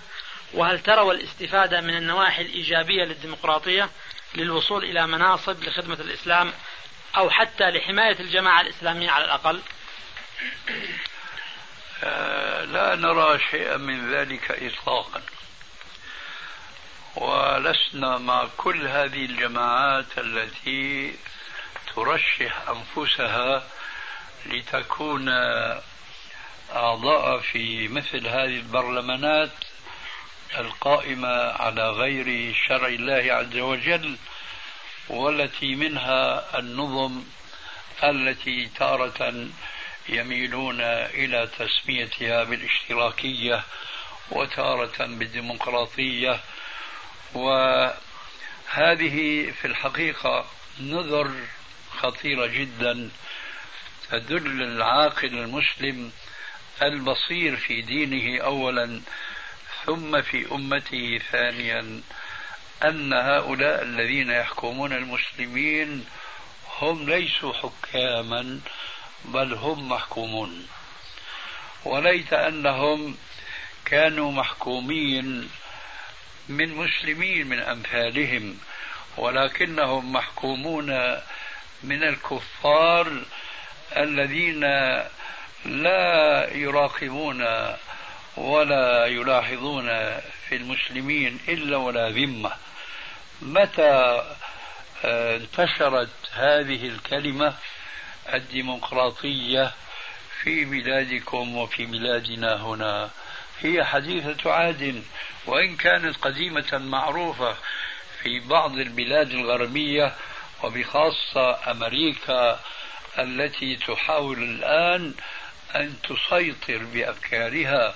وهل 0.53 0.79
تروا 0.79 1.13
الاستفادة 1.13 1.81
من 1.81 1.97
النواحي 1.97 2.41
الإيجابية 2.41 3.03
للديمقراطية 3.03 3.89
للوصول 4.35 4.83
إلى 4.83 5.07
مناصب 5.07 5.63
لخدمة 5.63 5.95
الإسلام 5.95 6.53
أو 7.17 7.29
حتى 7.29 7.71
لحماية 7.71 8.19
الجماعة 8.19 8.61
الإسلامية 8.61 9.09
على 9.09 9.25
الأقل؟ 9.25 9.61
آه، 12.03 12.65
لا 12.65 12.95
نرى 12.95 13.39
شيئا 13.51 13.77
من 13.77 14.13
ذلك 14.13 14.51
إطلاقا. 14.51 15.21
ولسنا 17.15 18.17
مع 18.17 18.47
كل 18.57 18.87
هذه 18.87 19.25
الجماعات 19.25 20.17
التي 20.17 21.15
ترشح 21.95 22.69
أنفسها 22.69 23.63
لتكون 24.47 25.29
أعضاء 26.75 27.39
في 27.39 27.87
مثل 27.87 28.27
هذه 28.27 28.57
البرلمانات 28.57 29.49
القائمة 30.57 31.51
على 31.51 31.89
غير 31.89 32.55
شرع 32.67 32.87
الله 32.87 33.33
عز 33.33 33.57
وجل 33.57 34.17
والتي 35.09 35.75
منها 35.75 36.59
النظم 36.59 37.23
التي 38.03 38.69
تارة 38.79 39.47
يميلون 40.09 40.81
إلى 40.81 41.49
تسميتها 41.59 42.43
بالاشتراكية 42.43 43.63
وتارة 44.31 45.05
بالديمقراطية. 45.05 46.39
وهذه 47.33 47.95
في 49.61 49.65
الحقيقة 49.65 50.45
نذر 50.79 51.31
خطيرة 51.97 52.45
جدا 52.45 53.09
تدل 54.11 54.61
العاقل 54.61 55.27
المسلم 55.27 56.11
البصير 56.81 57.55
في 57.55 57.81
دينه 57.81 58.43
أولا 58.43 59.01
ثم 59.85 60.21
في 60.21 60.51
أمته 60.51 61.19
ثانيا 61.31 62.01
أن 62.83 63.13
هؤلاء 63.13 63.83
الذين 63.83 64.29
يحكمون 64.29 64.93
المسلمين 64.93 66.05
هم 66.79 67.09
ليسوا 67.09 67.53
حكاما 67.53 68.59
بل 69.25 69.53
هم 69.53 69.89
محكومون. 69.89 70.67
وليت 71.85 72.33
أنهم 72.33 73.17
كانوا 73.85 74.31
محكومين 74.31 75.49
من 76.49 76.75
مسلمين 76.75 77.47
من 77.47 77.59
أمثالهم 77.59 78.57
ولكنهم 79.17 80.13
محكومون 80.13 80.89
من 81.83 82.03
الكفار 82.03 83.25
الذين 83.97 84.61
لا 85.65 86.47
يراقبون 86.53 87.45
ولا 88.37 89.05
يلاحظون 89.05 89.87
في 90.49 90.55
المسلمين 90.55 91.39
إلا 91.47 91.77
ولا 91.77 92.09
ذمة. 92.09 92.51
متى 93.41 94.23
آه، 95.05 95.35
انتشرت 95.37 96.09
هذه 96.33 96.87
الكلمة 96.87 97.53
الديمقراطية 98.33 99.71
في 100.43 100.65
بلادكم 100.65 101.57
وفي 101.57 101.85
بلادنا 101.85 102.55
هنا؟ 102.55 103.09
هي 103.61 103.83
حديثة 103.85 104.51
عهد 104.53 105.03
وإن 105.45 105.75
كانت 105.75 106.17
قديمة 106.17 106.77
معروفة 106.77 107.55
في 108.23 108.39
بعض 108.39 108.77
البلاد 108.77 109.31
الغربية 109.31 110.15
وبخاصة 110.63 111.71
أمريكا 111.71 112.59
التي 113.19 113.75
تحاول 113.75 114.43
الآن 114.43 115.13
أن 115.75 115.95
تسيطر 116.01 116.77
بأفكارها 116.77 117.95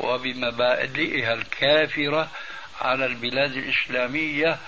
وبمبادئها 0.00 1.34
الكافرة 1.34 2.30
على 2.80 3.06
البلاد 3.06 3.52
الإسلامية 3.52 4.58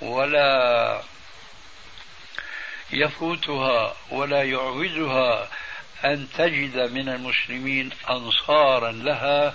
ولا 0.00 1.02
يفوتها 2.92 3.96
ولا 4.10 4.42
يعوزها 4.42 5.48
أن 6.04 6.28
تجد 6.38 6.92
من 6.92 7.08
المسلمين 7.08 7.90
أنصارا 8.10 8.92
لها 8.92 9.54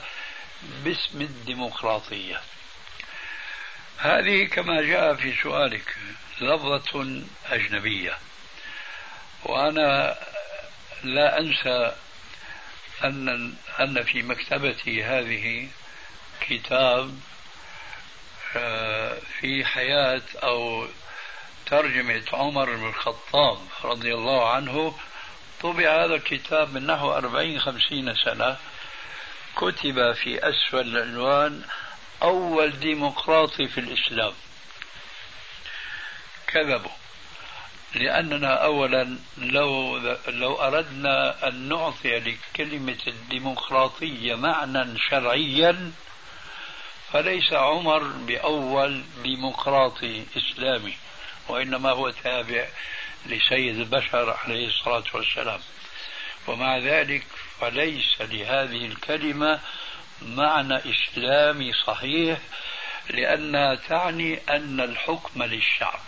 باسم 0.84 1.22
الديمقراطية. 1.22 2.42
هذه 3.98 4.46
كما 4.46 4.82
جاء 4.82 5.16
في 5.16 5.34
سؤالك 5.44 5.96
لفظة 6.42 7.22
أجنبية. 7.50 8.18
وأنا 9.46 10.18
لا 11.04 11.40
أنسى 11.40 11.96
أن 13.04 13.54
أن 13.80 14.04
في 14.04 14.22
مكتبتي 14.22 15.04
هذه 15.04 15.70
كتاب 16.42 17.20
آه، 18.56 19.18
في 19.40 19.66
حياة 19.66 20.22
أو 20.44 20.88
ترجمة 21.66 22.24
عمر 22.34 22.76
بن 22.76 22.88
الخطاب 22.88 23.58
رضي 23.84 24.14
الله 24.14 24.50
عنه. 24.50 24.98
طبع 25.62 26.06
هذا 26.06 26.16
الكتاب 26.16 26.74
من 26.74 26.88
نحو 26.88 27.12
أربعين 27.12 27.60
خمسين 27.60 28.16
سنة. 28.16 28.58
كتب 29.56 30.14
في 30.14 30.50
أسفل 30.50 30.98
العنوان 30.98 31.64
أول 32.22 32.80
ديمقراطي 32.80 33.68
في 33.68 33.80
الإسلام. 33.80 34.34
كذبوا. 36.48 37.03
لأننا 37.96 38.54
أولا 38.64 39.18
لو 39.38 39.98
لو 40.28 40.56
أردنا 40.56 41.48
أن 41.48 41.70
نعطي 41.70 42.20
لكلمة 42.20 42.98
الديمقراطية 43.08 44.36
معنى 44.36 45.00
شرعيا 45.10 45.92
فليس 47.12 47.54
عمر 47.54 48.04
بأول 48.04 49.04
ديمقراطي 49.24 50.26
إسلامي 50.38 50.94
وإنما 51.48 51.90
هو 51.92 52.10
تابع 52.10 52.68
لسيد 53.26 53.80
البشر 53.80 54.38
عليه 54.44 54.68
الصلاة 54.68 55.04
والسلام. 55.14 55.60
ومع 56.48 56.78
ذلك 56.78 57.24
فليس 57.62 58.22
لهذه 58.22 58.86
الكلمة 58.86 59.60
معنى 60.22 60.76
إسلامي 60.78 61.74
صحيح 61.74 62.40
لأنها 63.10 63.76
تعني 63.76 64.40
أن 64.50 64.80
الحكم 64.82 65.44
للشعب. 65.44 66.00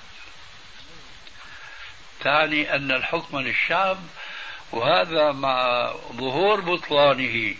تعني 2.26 2.76
أن 2.76 2.92
الحكم 2.92 3.40
للشعب 3.40 3.98
وهذا 4.72 5.32
مع 5.32 5.88
ظهور 6.12 6.62
بطلانه 6.62 7.56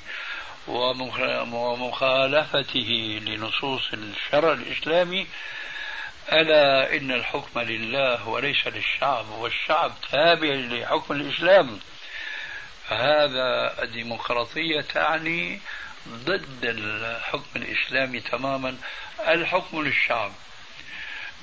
ومخالفته 1.54 3.20
لنصوص 3.26 3.94
الشرع 3.94 4.54
الإسلامي 4.54 5.28
ألا 6.32 6.98
إن 6.98 7.12
الحكم 7.12 7.60
لله 7.60 8.28
وليس 8.28 8.68
للشعب 8.68 9.30
والشعب 9.30 9.94
تابع 10.12 10.54
لحكم 10.54 11.14
الإسلام. 11.14 11.80
فهذا 12.90 13.76
الديمقراطية 13.84 14.82
تعني 14.82 15.60
ضد 16.10 16.60
الحكم 16.64 17.50
الإسلامي 17.56 18.20
تماما 18.20 18.78
الحكم 19.28 19.82
للشعب. 19.84 20.32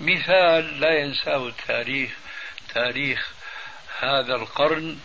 مثال 0.00 0.80
لا 0.80 0.98
ينساه 1.00 1.46
التاريخ 1.48 2.10
تاريخ 2.74 3.32
هذا 4.00 4.34
القرن 4.34 4.98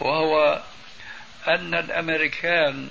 وهو 0.00 0.62
أن 1.48 1.74
الأمريكان 1.74 2.90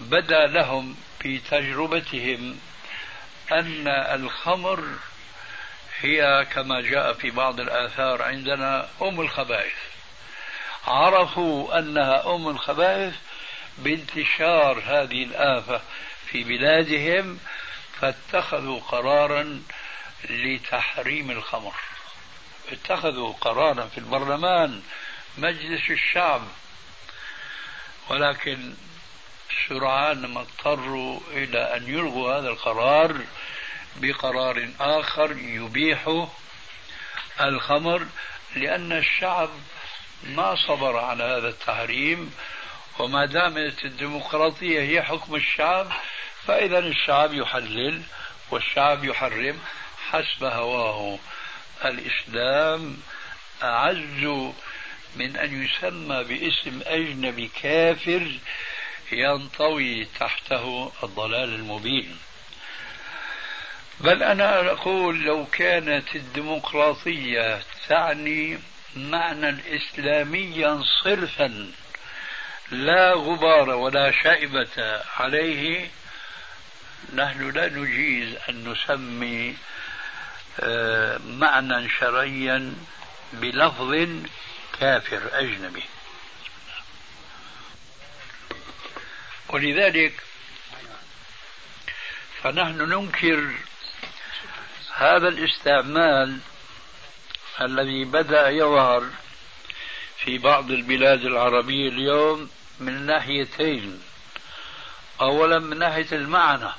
بدا 0.00 0.46
لهم 0.46 0.96
في 1.20 1.38
تجربتهم 1.38 2.58
أن 3.52 3.88
الخمر 3.88 4.84
هي 6.00 6.46
كما 6.52 6.80
جاء 6.80 7.12
في 7.12 7.30
بعض 7.30 7.60
الآثار 7.60 8.22
عندنا 8.22 8.88
أم 9.02 9.20
الخبائث. 9.20 9.74
عرفوا 10.86 11.78
أنها 11.78 12.34
أم 12.34 12.48
الخبائث 12.48 13.14
بانتشار 13.78 14.82
هذه 14.86 15.24
الآفة 15.24 15.80
في 16.26 16.44
بلادهم 16.44 17.38
فاتخذوا 18.00 18.80
قرارا 18.80 19.62
لتحريم 20.30 21.30
الخمر. 21.30 21.74
اتخذوا 22.72 23.32
قرارا 23.32 23.86
في 23.86 23.98
البرلمان 23.98 24.82
مجلس 25.38 25.90
الشعب. 25.90 26.42
ولكن 28.08 28.74
سرعان 29.68 30.26
ما 30.26 30.40
اضطروا 30.40 31.20
إلى 31.30 31.76
أن 31.76 31.88
يلغوا 31.88 32.38
هذا 32.38 32.48
القرار 32.48 33.20
بقرار 33.96 34.68
آخر 34.80 35.32
يبيح 35.32 36.26
الخمر 37.40 38.06
لأن 38.56 38.92
الشعب 38.92 39.50
ما 40.22 40.54
صبر 40.54 40.96
على 40.98 41.24
هذا 41.24 41.48
التحريم 41.48 42.34
وما 42.98 43.26
دامت 43.26 43.84
الديمقراطية 43.84 44.80
هي 44.80 45.02
حكم 45.02 45.34
الشعب 45.34 45.92
فإذا 46.46 46.78
الشعب 46.78 47.34
يحلل 47.34 48.02
والشعب 48.50 49.04
يحرم 49.04 49.58
حسب 50.10 50.44
هواه. 50.44 51.18
الإسلام 51.88 52.96
أعز 53.62 54.52
من 55.16 55.36
أن 55.36 55.64
يسمى 55.64 56.24
باسم 56.24 56.80
أجنبي 56.86 57.50
كافر 57.62 58.30
ينطوي 59.12 60.04
تحته 60.04 60.92
الضلال 61.02 61.54
المبين. 61.54 62.18
بل 64.00 64.22
أنا 64.22 64.70
أقول 64.72 65.24
لو 65.24 65.46
كانت 65.46 66.16
الديمقراطية 66.16 67.62
تعني 67.88 68.58
معنى 68.96 69.56
إسلاميا 69.76 70.82
صرفا 71.04 71.72
لا 72.70 73.12
غبار 73.12 73.70
ولا 73.70 74.10
شائبة 74.10 75.02
عليه 75.16 75.90
نحن 77.14 77.50
لا 77.50 77.68
نجيز 77.68 78.36
أن 78.48 78.68
نسمي 78.68 79.56
معنى 81.26 81.88
شرعيا 81.88 82.74
بلفظ 83.32 84.08
كافر 84.80 85.20
أجنبي. 85.32 85.84
ولذلك 89.48 90.22
فنحن 92.42 92.78
ننكر 92.78 93.54
هذا 94.94 95.28
الاستعمال 95.28 96.38
الذي 97.60 98.04
بدأ 98.04 98.48
يظهر 98.48 99.10
في 100.18 100.38
بعض 100.38 100.70
البلاد 100.70 101.24
العربية 101.24 101.88
اليوم 101.88 102.50
من 102.80 103.06
ناحيتين. 103.06 104.02
أولا 105.20 105.58
من 105.58 105.78
ناحية 105.78 106.06
المعنى. 106.12 106.70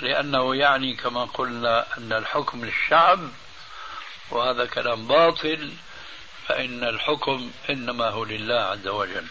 لأنه 0.00 0.56
يعني 0.56 0.94
كما 0.94 1.24
قلنا 1.24 1.86
أن 1.98 2.12
الحكم 2.12 2.64
للشعب 2.64 3.20
وهذا 4.30 4.66
كلام 4.66 5.06
باطل 5.06 5.72
فإن 6.48 6.84
الحكم 6.84 7.50
إنما 7.70 8.08
هو 8.08 8.24
لله 8.24 8.60
عز 8.60 8.88
وجل. 8.88 9.26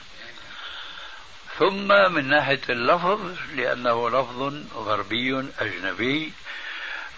ثم 1.59 2.11
من 2.13 2.29
ناحية 2.29 2.61
اللفظ 2.69 3.19
لأنه 3.55 4.09
لفظ 4.09 4.53
غربي 4.75 5.45
أجنبي 5.59 6.33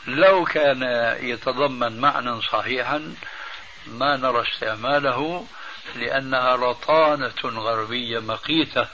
لو 0.08 0.46
كان 0.46 0.84
يتضمن 1.22 2.00
معنى 2.00 2.42
صحيحا 2.42 3.16
ما 3.88 4.18
نرى 4.18 4.42
استعماله 4.42 5.48
لأنها 5.96 6.56
رطانة 6.56 7.42
غربية 7.44 8.20
مقيتة 8.20 8.88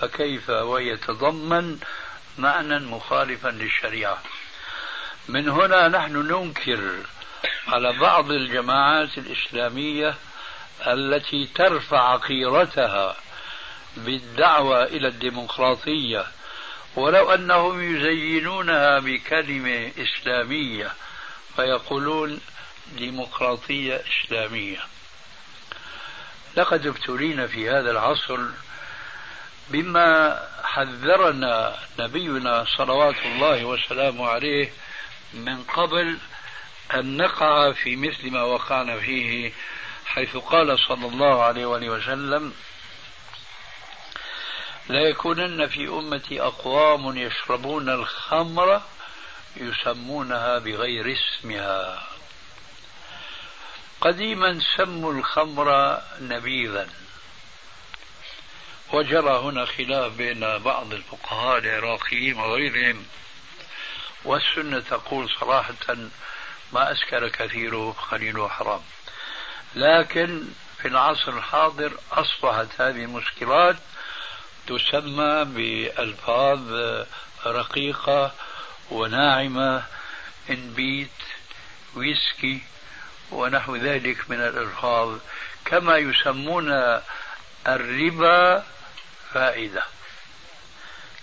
فكيف 0.00 0.50
ويتضمن 0.50 1.78
معنى 2.38 2.78
مخالفا 2.78 3.48
للشريعة. 3.48 4.22
من 5.28 5.48
هنا 5.48 5.88
نحن 5.88 6.16
ننكر 6.16 6.98
على 7.68 7.92
بعض 7.92 8.30
الجماعات 8.30 9.18
الإسلامية 9.18 10.14
التي 10.86 11.46
ترفع 11.54 12.16
قيرتها 12.16 13.16
بالدعوة 13.96 14.84
إلى 14.84 15.08
الديمقراطية. 15.08 16.26
ولو 16.96 17.34
أنهم 17.34 17.96
يزينونها 17.96 18.98
بكلمة 18.98 19.92
إسلامية 19.98 20.92
فيقولون 21.56 22.40
ديمقراطية 22.96 24.02
إسلامية. 24.06 24.78
لقد 26.56 26.86
ابتلينا 26.86 27.46
في 27.46 27.70
هذا 27.70 27.90
العصر 27.90 28.38
بما 29.68 30.40
حذرنا 30.64 31.78
نبينا 31.98 32.64
صلوات 32.76 33.16
الله 33.24 33.64
وسلامه 33.64 34.28
عليه 34.28 34.72
من 35.34 35.62
قبل 35.62 36.18
أن 36.94 37.16
نقع 37.16 37.72
في 37.72 37.96
مثل 37.96 38.30
ما 38.30 38.42
وقعنا 38.42 38.98
فيه 39.00 39.52
حيث 40.06 40.36
قال 40.36 40.78
صلى 40.78 41.06
الله 41.06 41.42
عليه 41.42 41.66
وآله 41.66 41.88
وسلم 41.88 42.54
لا 44.88 45.00
يكونن 45.00 45.66
في 45.66 45.88
أمتي 45.88 46.40
أقوام 46.40 47.16
يشربون 47.16 47.88
الخمر 47.88 48.82
يسمونها 49.56 50.58
بغير 50.58 51.16
اسمها. 51.18 52.06
قديما 54.00 54.60
سموا 54.76 55.12
الخمر 55.12 55.98
نبيذا 56.20 56.88
وجرى 58.94 59.38
هنا 59.38 59.64
خلاف 59.64 60.12
بين 60.12 60.58
بعض 60.58 60.92
الفقهاء 60.92 61.58
العراقيين 61.58 62.38
وغيرهم. 62.38 63.06
والسنة 64.24 64.80
تقول 64.80 65.30
صراحة 65.40 65.94
ما 66.72 66.92
أسكر 66.92 67.28
كثيره 67.28 67.96
قليله 68.10 68.48
حرام 68.48 68.80
لكن 69.74 70.44
في 70.82 70.88
العصر 70.88 71.32
الحاضر 71.36 71.92
أصبحت 72.12 72.80
هذه 72.80 73.04
المشكلات 73.04 73.76
تسمى 74.66 75.44
بألفاظ 75.44 76.60
رقيقة 77.46 78.32
وناعمة 78.90 79.84
إنبيت 80.50 81.10
ويسكي 81.94 82.62
ونحو 83.30 83.76
ذلك 83.76 84.30
من 84.30 84.40
الألفاظ. 84.40 85.18
كما 85.64 85.96
يسمون 85.96 87.00
الربا 87.66 88.64
فائدة. 89.34 89.82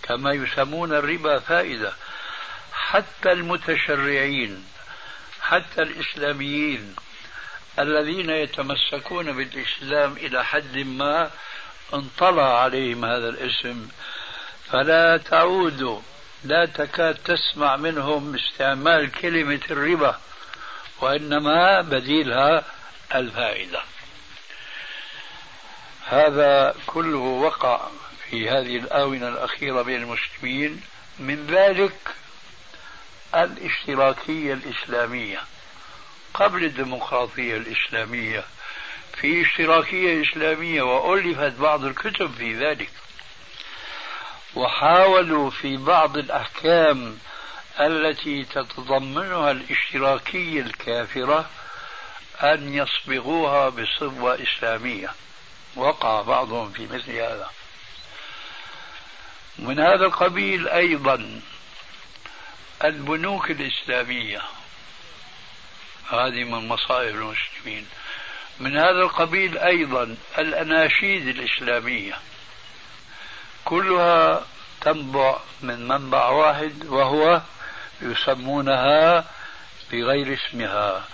كما 0.02 0.32
يسمون 0.32 0.92
الربا 0.92 1.38
فائدة. 1.38 1.92
حتى 2.72 3.32
المتشرعين 3.32 4.64
حتى 5.40 5.82
الإسلاميين 5.82 6.96
الذين 7.78 8.30
يتمسكون 8.30 9.32
بالإسلام 9.32 10.12
إلى 10.12 10.44
حد 10.44 10.76
ما 10.76 11.30
انطلع 11.94 12.62
عليهم 12.62 13.04
هذا 13.04 13.28
الاسم 13.28 13.88
فلا 14.70 15.16
تعود 15.16 16.02
لا 16.44 16.66
تكاد 16.66 17.14
تسمع 17.14 17.76
منهم 17.76 18.34
استعمال 18.34 19.12
كلمة 19.12 19.60
الربا 19.70 20.20
وإنما 21.00 21.80
بديلها 21.80 22.64
الفائدة. 23.14 23.80
هذا 26.12 26.74
كله 26.86 27.18
وقع 27.18 27.80
في 28.30 28.50
هذه 28.50 28.76
الآونة 28.76 29.28
الأخيرة 29.28 29.82
بين 29.82 30.02
المسلمين 30.02 30.82
من 31.18 31.46
ذلك 31.46 32.14
الاشتراكية 33.34 34.54
الإسلامية. 34.54 35.40
قبل 36.34 36.64
الديمقراطية 36.64 37.56
الإسلامية 37.56 38.44
في 39.20 39.42
اشتراكية 39.42 40.22
إسلامية 40.22 40.82
وألفت 40.82 41.52
بعض 41.60 41.84
الكتب 41.84 42.30
في 42.38 42.54
ذلك. 42.54 42.90
وحاولوا 44.54 45.50
في 45.50 45.76
بعض 45.76 46.16
الأحكام 46.16 47.18
التي 47.80 48.44
تتضمنها 48.44 49.50
الاشتراكية 49.50 50.60
الكافرة 50.60 51.50
أن 52.42 52.74
يصبغوها 52.74 53.68
بصبغة 53.68 54.38
إسلامية. 54.42 55.10
وقع 55.76 56.22
بعضهم 56.22 56.72
في 56.72 56.86
مثل 56.86 57.12
هذا. 57.12 57.50
من 59.58 59.80
هذا 59.80 60.06
القبيل 60.06 60.68
أيضا 60.68 61.40
البنوك 62.84 63.50
الإسلامية. 63.50 64.42
هذه 66.10 66.44
من 66.44 66.68
مصائب 66.68 67.16
المسلمين. 67.16 67.86
من 68.60 68.78
هذا 68.78 69.00
القبيل 69.02 69.58
أيضا 69.58 70.16
الأناشيد 70.38 71.28
الإسلامية. 71.28 72.14
كلها 73.64 74.46
تنبع 74.80 75.38
من 75.60 75.88
منبع 75.88 76.28
واحد 76.28 76.86
وهو 76.86 77.42
يسمونها 78.02 79.24
بغير 79.92 80.38
اسمها. 80.38 81.04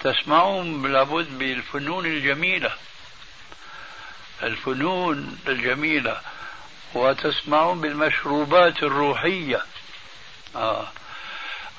تسمعون 0.00 0.92
لابد 0.92 1.38
بالفنون 1.38 2.06
الجميلة. 2.06 2.72
الفنون 4.42 5.38
الجميلة 5.48 6.20
وتسمعون 6.94 7.80
بالمشروبات 7.80 8.82
الروحية. 8.82 9.62
آه. 10.56 10.88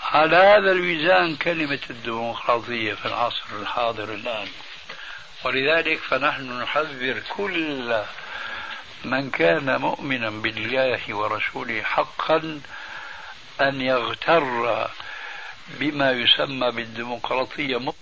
على 0.04 0.36
هذا 0.36 0.72
الميزان 0.72 1.36
كلمة 1.36 1.80
الديمقراطية 1.90 2.94
في 2.94 3.06
العصر 3.06 3.44
الحاضر 3.62 4.14
الآن. 4.14 4.48
ولذلك 5.44 6.00
فنحن 6.00 6.62
نحذر 6.62 7.22
كل 7.38 8.02
من 9.06 9.30
كان 9.30 9.82
مؤمنا 9.82 10.30
بالله 10.30 11.16
ورسوله 11.16 11.84
حقا 11.84 12.62
أن 13.62 13.82
يغتر 13.82 14.88
بما 15.68 16.12
يسمى 16.12 16.72
بالديمقراطية. 16.72 17.94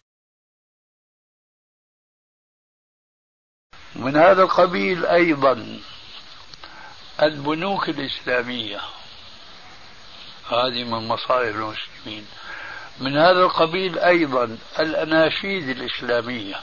من 4.00 4.18
هذا 4.18 4.44
القبيل 4.44 5.06
أيضا 5.06 5.80
البنوك 7.22 7.90
الإسلامية. 7.90 8.80
هذه 10.52 10.84
من 10.84 11.08
مصائب 11.08 11.56
المسلمين. 11.56 12.26
من 13.00 13.18
هذا 13.18 13.40
القبيل 13.40 14.00
أيضا 14.00 14.58
الأناشيد 14.80 15.70
الإسلامية. 15.70 16.56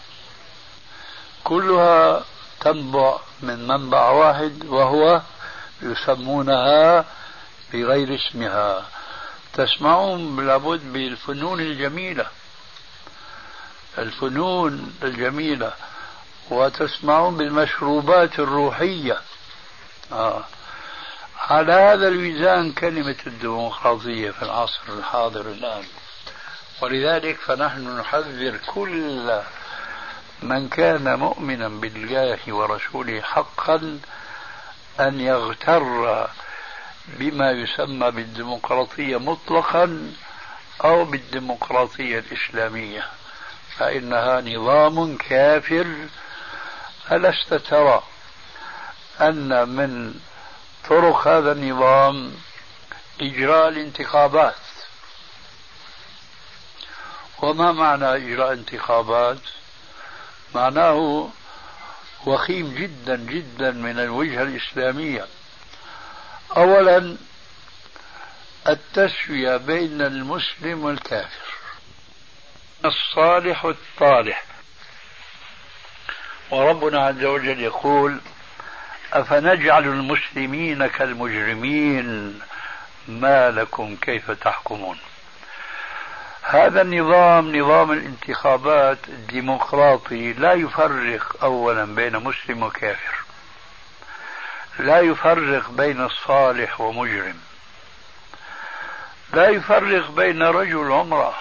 كلها 1.44 2.24
تنبع 2.60 3.18
من 3.40 3.66
منبع 3.66 4.10
واحد 4.10 4.64
وهو 4.64 5.22
يسمونها 5.82 7.04
بغير 7.72 8.14
اسمها. 8.14 8.84
تسمعون 9.52 10.46
لابد 10.46 10.92
بالفنون 10.92 11.60
الجميلة. 11.60 12.26
الفنون 13.98 14.94
الجميلة. 15.02 15.72
وتسمعون 16.50 17.36
بالمشروبات 17.36 18.38
الروحية. 18.38 19.20
آه. 20.12 20.44
على 21.40 21.72
هذا 21.72 22.08
الميزان 22.08 22.72
كلمة 22.72 23.16
الديمقراطية 23.26 24.30
في 24.30 24.42
العصر 24.42 24.80
الحاضر 24.88 25.40
الآن. 25.40 25.84
ولذلك 26.82 27.36
فنحن 27.36 27.98
نحذر 27.98 28.56
كل 28.74 29.40
من 30.42 30.68
كان 30.68 31.18
مؤمنا 31.18 31.68
بالله 31.68 32.38
ورسوله 32.48 33.20
حقا 33.20 34.00
أن 35.00 35.20
يغتر 35.20 36.26
بما 37.06 37.50
يسمى 37.50 38.10
بالديمقراطية 38.10 39.16
مطلقا 39.16 40.12
أو 40.84 41.04
بالديمقراطية 41.04 42.18
الإسلامية. 42.18 43.06
فإنها 43.78 44.40
نظام 44.40 45.16
كافر 45.16 45.86
ألست 47.12 47.54
ترى 47.54 48.02
أن 49.20 49.68
من 49.68 50.20
طرق 50.88 51.28
هذا 51.28 51.52
النظام 51.52 52.34
إجراء 53.20 53.68
الانتخابات؟ 53.68 54.54
وما 57.42 57.72
معنى 57.72 58.16
إجراء 58.16 58.52
انتخابات 58.52 59.38
معناه 60.54 61.28
وخيم 62.26 62.74
جدا 62.74 63.16
جدا 63.16 63.70
من 63.70 63.98
الوجهة 63.98 64.42
الإسلامية. 64.42 65.26
أولا 66.56 67.16
التسوية 68.68 69.56
بين 69.56 70.02
المسلم 70.02 70.84
والكافر. 70.84 71.54
الصالح 72.84 73.64
والطالح. 73.64 74.44
وربنا 76.50 77.06
عز 77.06 77.24
وجل 77.24 77.60
يقول 77.60 78.20
أفنجعل 79.12 79.84
المسلمين 79.84 80.86
كالمجرمين؟ 80.86 82.40
ما 83.08 83.50
لكم 83.50 83.96
كيف 83.96 84.30
تحكمون؟ 84.30 84.98
هذا 86.42 86.82
النظام 86.82 87.56
نظام 87.56 87.92
الانتخابات 87.92 88.98
الديمقراطي 89.08 90.32
لا 90.32 90.52
يفرق 90.52 91.44
اولا 91.44 91.84
بين 91.84 92.16
مسلم 92.16 92.62
وكافر. 92.62 93.16
لا 94.78 95.00
يفرق 95.00 95.70
بين 95.70 96.04
الصالح 96.04 96.80
ومجرم. 96.80 97.40
لا 99.32 99.48
يفرق 99.48 100.10
بين 100.10 100.42
رجل 100.42 100.76
وامرأة. 100.76 101.34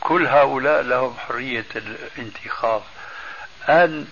كل 0.00 0.26
هؤلاء 0.26 0.82
لهم 0.82 1.16
حرية 1.28 1.66
الانتخاب. 1.76 2.82
أن 3.68 4.06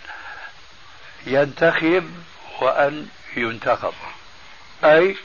ينتخب 1.26 2.10
وأن 2.60 3.08
ينتخب. 3.36 3.92
أي 4.84 5.16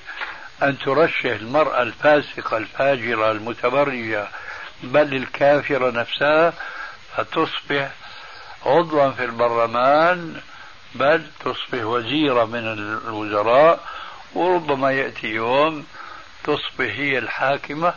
أن 0.63 0.77
ترشح 0.79 1.25
المرأة 1.25 1.81
الفاسقة 1.81 2.57
الفاجرة 2.57 3.31
المتبرجة 3.31 4.27
بل 4.83 5.15
الكافرة 5.15 5.91
نفسها 5.91 6.53
فتصبح 7.17 7.89
عضوا 8.65 9.11
في 9.11 9.23
البرلمان 9.23 10.41
بل 10.95 11.27
تصبح 11.39 11.83
وزيرة 11.83 12.45
من 12.45 12.67
الوزراء 12.67 13.79
وربما 14.33 14.91
يأتي 14.91 15.27
يوم 15.27 15.87
تصبح 16.43 16.85
هي 16.85 17.17
الحاكمة 17.17 17.93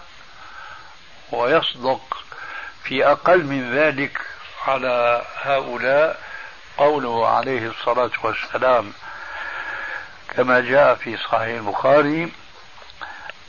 ويصدق 1.32 2.24
في 2.84 3.06
أقل 3.06 3.44
من 3.44 3.74
ذلك 3.74 4.20
على 4.68 5.22
هؤلاء 5.42 6.20
قوله 6.78 7.28
عليه 7.28 7.70
الصلاة 7.70 8.10
والسلام 8.22 8.92
كما 10.36 10.60
جاء 10.60 10.94
في 10.94 11.16
صحيح 11.16 11.58
البخاري 11.58 12.32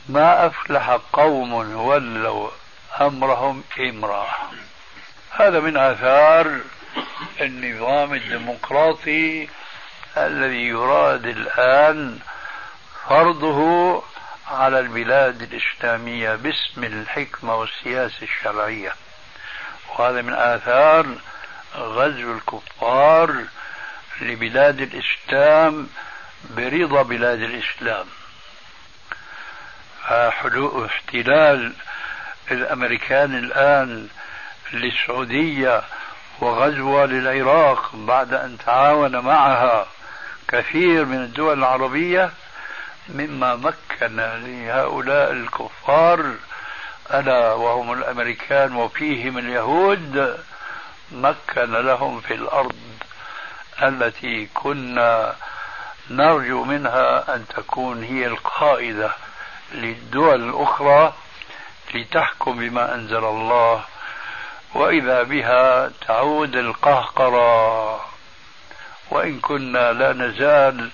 ما 0.08 0.46
أفلح 0.46 0.90
قوم 1.12 1.52
ولوا 1.74 2.50
أمرهم 3.00 3.64
امرأة 3.80 4.28
هذا 5.30 5.60
من 5.60 5.76
آثار 5.76 6.60
النظام 7.40 8.14
الديمقراطي 8.14 9.48
الذي 10.16 10.68
يراد 10.68 11.26
الآن 11.26 12.18
فرضه 13.08 14.02
على 14.50 14.80
البلاد 14.80 15.42
الإسلامية 15.42 16.34
باسم 16.34 16.84
الحكمة 16.84 17.54
والسياسة 17.54 18.22
الشرعية. 18.22 18.94
وهذا 19.98 20.22
من 20.22 20.32
آثار 20.34 21.06
غزو 21.76 22.32
الكفار 22.32 23.44
لبلاد 24.20 24.80
الإسلام 24.80 25.88
برضا 26.50 27.02
بلاد 27.02 27.40
الإسلام. 27.40 28.06
احتلال 30.86 31.72
الأمريكان 32.50 33.38
الآن 33.38 34.08
للسعودية 34.72 35.82
وغزوها 36.40 37.06
للعراق 37.06 37.90
بعد 37.94 38.34
أن 38.34 38.58
تعاون 38.66 39.18
معها 39.18 39.86
كثير 40.48 41.04
من 41.04 41.16
الدول 41.16 41.58
العربية 41.58 42.30
مما 43.08 43.56
مكن 43.56 44.16
لهؤلاء 44.16 45.32
الكفار 45.32 46.34
ألا 47.14 47.52
وهم 47.52 47.92
الأمريكان 47.92 48.76
وفيهم 48.76 49.38
اليهود 49.38 50.38
مكن 51.12 51.72
لهم 51.72 52.20
في 52.20 52.34
الأرض 52.34 52.76
التي 53.82 54.48
كنا 54.54 55.36
نرجو 56.10 56.64
منها 56.64 57.34
أن 57.34 57.46
تكون 57.48 58.02
هي 58.04 58.26
القائده 58.26 59.12
للدول 59.72 60.48
الأخرى 60.48 61.14
لتحكم 61.94 62.58
بما 62.58 62.94
أنزل 62.94 63.24
الله 63.24 63.84
وإذا 64.74 65.22
بها 65.22 65.90
تعود 66.06 66.56
القهقرة. 66.56 67.94
وإن 69.10 69.40
كنا 69.40 69.92
لا 69.92 70.12
نزال 70.12 70.90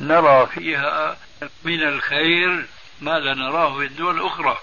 نرى 0.00 0.46
فيها 0.46 1.16
من 1.64 1.82
الخير 1.82 2.66
ما 3.00 3.18
لا 3.18 3.34
نراه 3.34 3.78
في 3.78 3.84
الدول 3.84 4.20
الأخرى. 4.20 4.58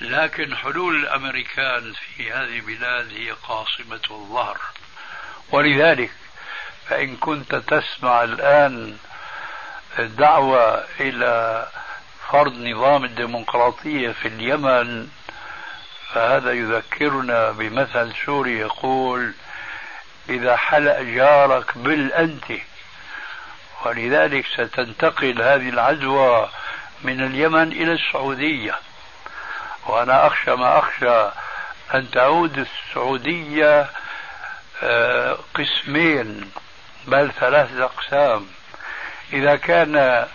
لكن 0.00 0.56
حلول 0.56 0.96
الأمريكان 0.96 1.92
في 1.92 2.32
هذه 2.32 2.58
البلاد 2.58 3.12
هي 3.12 3.30
قاصمة 3.30 4.00
الظهر. 4.10 4.58
ولذلك 5.52 6.10
فإن 6.88 7.16
كنت 7.16 7.54
تسمع 7.54 8.24
الآن 8.24 8.96
دعوة 9.98 10.84
إلى 11.00 11.66
فرض 12.30 12.54
نظام 12.54 13.04
الديمقراطية 13.04 14.10
في 14.10 14.28
اليمن 14.28 15.08
فهذا 16.12 16.52
يذكرنا 16.52 17.50
بمثل 17.50 18.12
سوري 18.26 18.58
يقول 18.58 19.32
إذا 20.28 20.56
حلق 20.56 21.00
جارك 21.00 21.78
بل 21.78 22.12
أنت 22.12 22.44
ولذلك 23.86 24.46
ستنتقل 24.46 25.42
هذه 25.42 25.68
العدوى 25.68 26.50
من 27.02 27.24
اليمن 27.26 27.72
إلى 27.72 27.92
السعودية. 27.92 28.78
وأنا 29.88 30.26
أخشى 30.26 30.50
ما 30.50 30.78
أخشى 30.78 31.30
أن 31.94 32.10
تعود 32.10 32.58
السعودية 32.58 33.90
آه، 34.82 35.38
قسمين 35.54 36.50
بل 37.06 37.32
ثلاثة 37.32 37.84
أقسام. 37.84 38.46
إذا 39.32 39.56
كان 39.56 40.26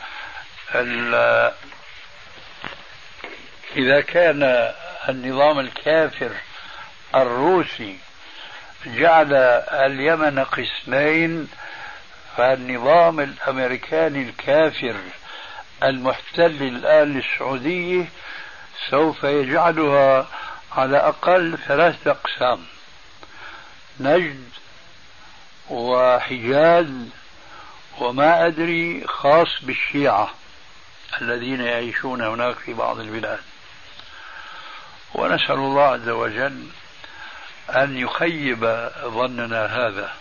إذا 3.76 4.02
كان 4.02 4.74
النظام 5.10 5.60
الكافر 5.60 6.32
الروسي 7.16 7.98
جعل 8.86 9.34
اليمن 9.72 10.40
قسمين 10.40 11.48
فالنظام 12.38 13.20
الأمريكاني 13.20 14.22
الكافر 14.22 14.96
المحتل 15.84 16.46
الآن 16.64 17.14
للسعودية 17.14 18.06
سوف 18.90 19.24
يجعلها 19.24 20.28
على 20.72 20.98
أقل 20.98 21.58
ثلاثة 21.68 22.12
أقسام. 22.12 22.66
نجد 24.00 24.50
وحجاز 25.70 26.88
وما 28.00 28.48
أدري 28.48 29.08
خاص 29.08 29.48
بالشيعة 29.62 30.30
الذين 31.22 31.62
يعيشون 31.62 32.22
هناك 32.22 32.56
في 32.56 32.74
بعض 32.74 33.00
البلاد. 33.00 33.40
ونسأل 35.14 35.56
الله 35.56 35.84
عز 35.84 36.10
وجل 36.10 36.68
أن 37.70 37.98
يخيب 37.98 38.90
ظننا 39.04 39.66
هذا 39.66 40.12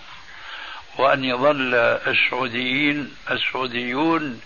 وأن 0.99 1.25
يظل 1.25 1.75
السعوديين 2.07 3.17
السعوديون 3.31 4.41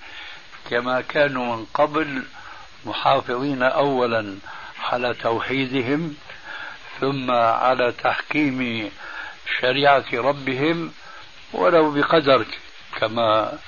كما 0.70 1.00
كانوا 1.00 1.56
من 1.56 1.64
قبل 1.74 2.22
محافظين 2.86 3.62
أولا 3.62 4.36
على 4.80 5.14
توحيدهم 5.14 6.16
ثم 7.00 7.30
على 7.30 7.92
تحكيم 7.92 8.90
شريعة 9.60 10.04
ربهم 10.14 10.92
ولو 11.52 11.90
بقدر 11.90 12.46
كما 13.00 13.58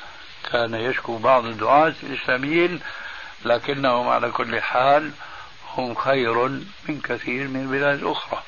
كان 0.53 0.75
يشكو 0.75 1.19
بعض 1.19 1.45
الدعاة 1.45 1.95
الإسلاميين 2.03 2.81
لكنهم 3.45 4.09
على 4.09 4.31
كل 4.31 4.61
حال 4.61 5.13
هم 5.77 5.95
خير 5.95 6.49
من 6.89 7.01
كثير 7.05 7.49
من 7.49 7.61
البلاد 7.63 8.03
الأخرى 8.03 8.43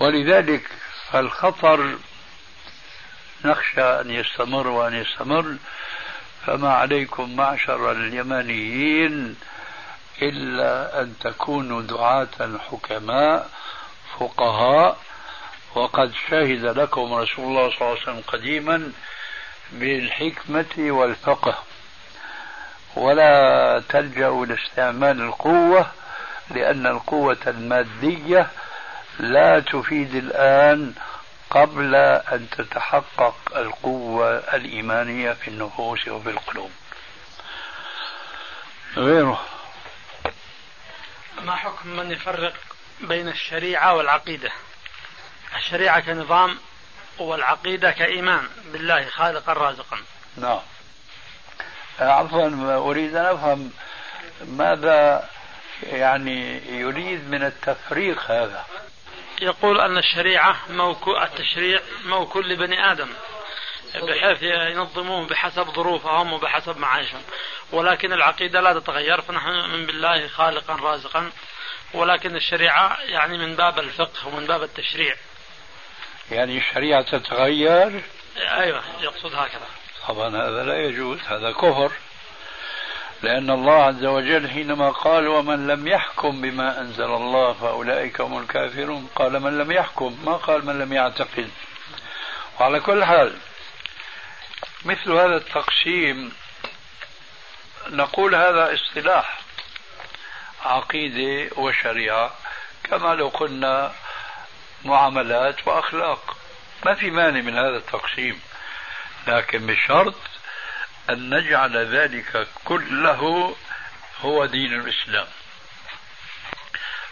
ولذلك 0.00 0.70
فالخطر 1.10 1.96
نخشى 3.44 3.82
أن 3.82 4.10
يستمر 4.10 4.66
وأن 4.66 4.94
يستمر 4.94 5.56
فما 6.46 6.72
عليكم 6.72 7.36
معشر 7.36 7.92
اليمنيين 7.92 9.36
إلا 10.22 11.02
أن 11.02 11.14
تكونوا 11.20 11.82
دعاة 11.82 12.58
حكماء 12.70 13.48
فقهاء. 14.18 14.98
وقد 15.74 16.12
شهد 16.30 16.64
لكم 16.64 17.14
رسول 17.14 17.44
الله 17.44 17.70
صلى 17.70 17.80
الله 17.80 17.90
عليه 17.90 18.02
وسلم 18.02 18.22
قديما 18.26 18.92
بالحكمة 19.72 20.74
والفقه. 20.78 21.58
ولا 22.96 23.82
تلجأوا 23.88 24.46
لاستعمال 24.46 25.20
القوة 25.20 25.86
لأن 26.50 26.86
القوة 26.86 27.36
المادية 27.46 28.46
لا 29.18 29.60
تفيد 29.60 30.14
الآن 30.14 30.94
قبل 31.50 31.94
أن 31.94 32.50
تتحقق 32.50 33.36
القوة 33.56 34.38
الإيمانية 34.38 35.32
في 35.32 35.48
النفوس 35.48 36.08
وفي 36.08 36.30
القلوب. 36.30 36.70
غيره. 38.96 39.44
ما 41.42 41.56
حكم 41.56 41.88
من 41.88 42.10
يفرق 42.10 42.54
بين 43.00 43.28
الشريعة 43.28 43.94
والعقيدة؟ 43.94 44.50
الشريعة 45.56 46.00
كنظام 46.00 46.58
والعقيدة 47.18 47.90
كإيمان. 47.90 48.48
بالله 48.72 49.08
خالقا 49.10 49.52
رازقا. 49.52 49.98
نعم. 50.36 50.60
عفوا 52.00 52.76
أريد 52.90 53.16
أن 53.16 53.24
أفهم 53.26 53.70
ماذا 54.44 55.28
يعني 55.82 56.60
يريد 56.78 57.30
من 57.30 57.42
التفريق 57.42 58.30
هذا. 58.30 58.64
يقول 59.42 59.80
أن 59.80 59.98
الشريعة 59.98 60.56
موكو 60.70 61.16
التشريع 61.16 61.80
موكول 62.04 62.48
لبني 62.48 62.92
آدم 62.92 63.08
بحيث 63.94 64.42
ينظموه 64.42 65.26
بحسب 65.26 65.66
ظروفهم 65.70 66.32
وبحسب 66.32 66.78
معايشهم 66.78 67.22
ولكن 67.72 68.12
العقيدة 68.12 68.60
لا 68.60 68.80
تتغير 68.80 69.20
فنحن 69.20 69.48
نؤمن 69.48 69.86
بالله 69.86 70.28
خالقا 70.28 70.74
رازقا. 70.74 71.30
ولكن 71.94 72.36
الشريعة 72.36 72.98
يعني 73.00 73.38
من 73.38 73.56
باب 73.56 73.78
الفقه 73.78 74.28
ومن 74.28 74.46
باب 74.46 74.62
التشريع. 74.62 75.14
يعني 76.30 76.58
الشريعة 76.58 77.02
تتغير؟ 77.02 78.02
أيوة 78.36 78.82
يقصد 79.00 79.34
هكذا. 79.34 79.66
طبعا 80.08 80.28
هذا 80.28 80.64
لا 80.64 80.78
يجوز 80.78 81.20
هذا 81.20 81.52
كفر. 81.52 81.92
لأن 83.22 83.50
الله 83.50 83.84
عز 83.84 84.04
وجل 84.04 84.50
حينما 84.50 84.90
قال 84.90 85.28
ومن 85.28 85.66
لم 85.66 85.88
يحكم 85.88 86.40
بما 86.40 86.80
أنزل 86.80 87.04
الله 87.04 87.52
فأولئك 87.52 88.20
هم 88.20 88.38
الكافرون 88.38 89.08
قال 89.14 89.40
من 89.40 89.58
لم 89.58 89.72
يحكم؟ 89.72 90.18
ما 90.24 90.32
قال 90.32 90.66
من 90.66 90.78
لم 90.78 90.92
يعتقد. 90.92 91.50
وعلى 92.60 92.80
كل 92.80 93.04
حال 93.04 93.38
مثل 94.84 95.12
هذا 95.12 95.36
التقسيم 95.36 96.32
نقول 97.88 98.34
هذا 98.34 98.74
اصطلاح 98.74 99.40
عقيدة 100.64 101.50
وشريعة 101.56 102.34
كما 102.84 103.14
لو 103.14 103.28
قلنا 103.28 103.92
معاملات 104.84 105.68
وأخلاق. 105.68 106.36
ما 106.86 106.94
في 106.94 107.10
مانع 107.10 107.40
من 107.40 107.58
هذا 107.58 107.76
التقسيم 107.76 108.40
لكن 109.26 109.66
بشرط 109.66 110.14
أن 111.10 111.34
نجعل 111.34 111.76
ذلك 111.76 112.46
كله 112.64 113.54
هو 114.20 114.46
دين 114.46 114.80
الإسلام. 114.80 115.26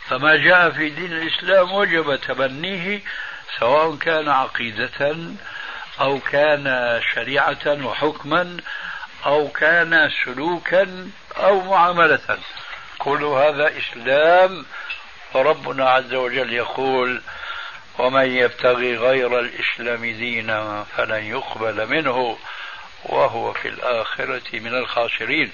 فما 0.08 0.36
جاء 0.36 0.70
في 0.70 0.90
دين 0.90 1.12
الإسلام 1.12 1.72
وجب 1.72 2.16
تبنيه 2.16 3.02
سواء 3.58 3.96
كان 3.96 4.28
عقيدة 4.28 5.16
أو 6.00 6.18
كان 6.20 7.00
شريعة 7.14 7.66
وحكما 7.66 8.56
أو 9.26 9.48
كان 9.48 10.10
سلوكا 10.24 11.10
أو 11.36 11.60
معاملة. 11.60 12.38
كل 12.98 13.24
هذا 13.24 13.78
إسلام. 13.78 14.66
وربنا 15.34 15.90
عز 15.90 16.14
وجل 16.14 16.52
يقول 16.52 17.22
ومن 17.98 18.26
يبتغي 18.36 18.96
غير 18.96 19.40
الإسلام 19.40 20.00
دينا 20.00 20.86
فلن 20.96 21.24
يقبل 21.24 21.86
منه. 21.86 22.38
وهو 23.04 23.52
في 23.52 23.68
الآخرة 23.68 24.42
من 24.52 24.74
الخاسرين. 24.74 25.52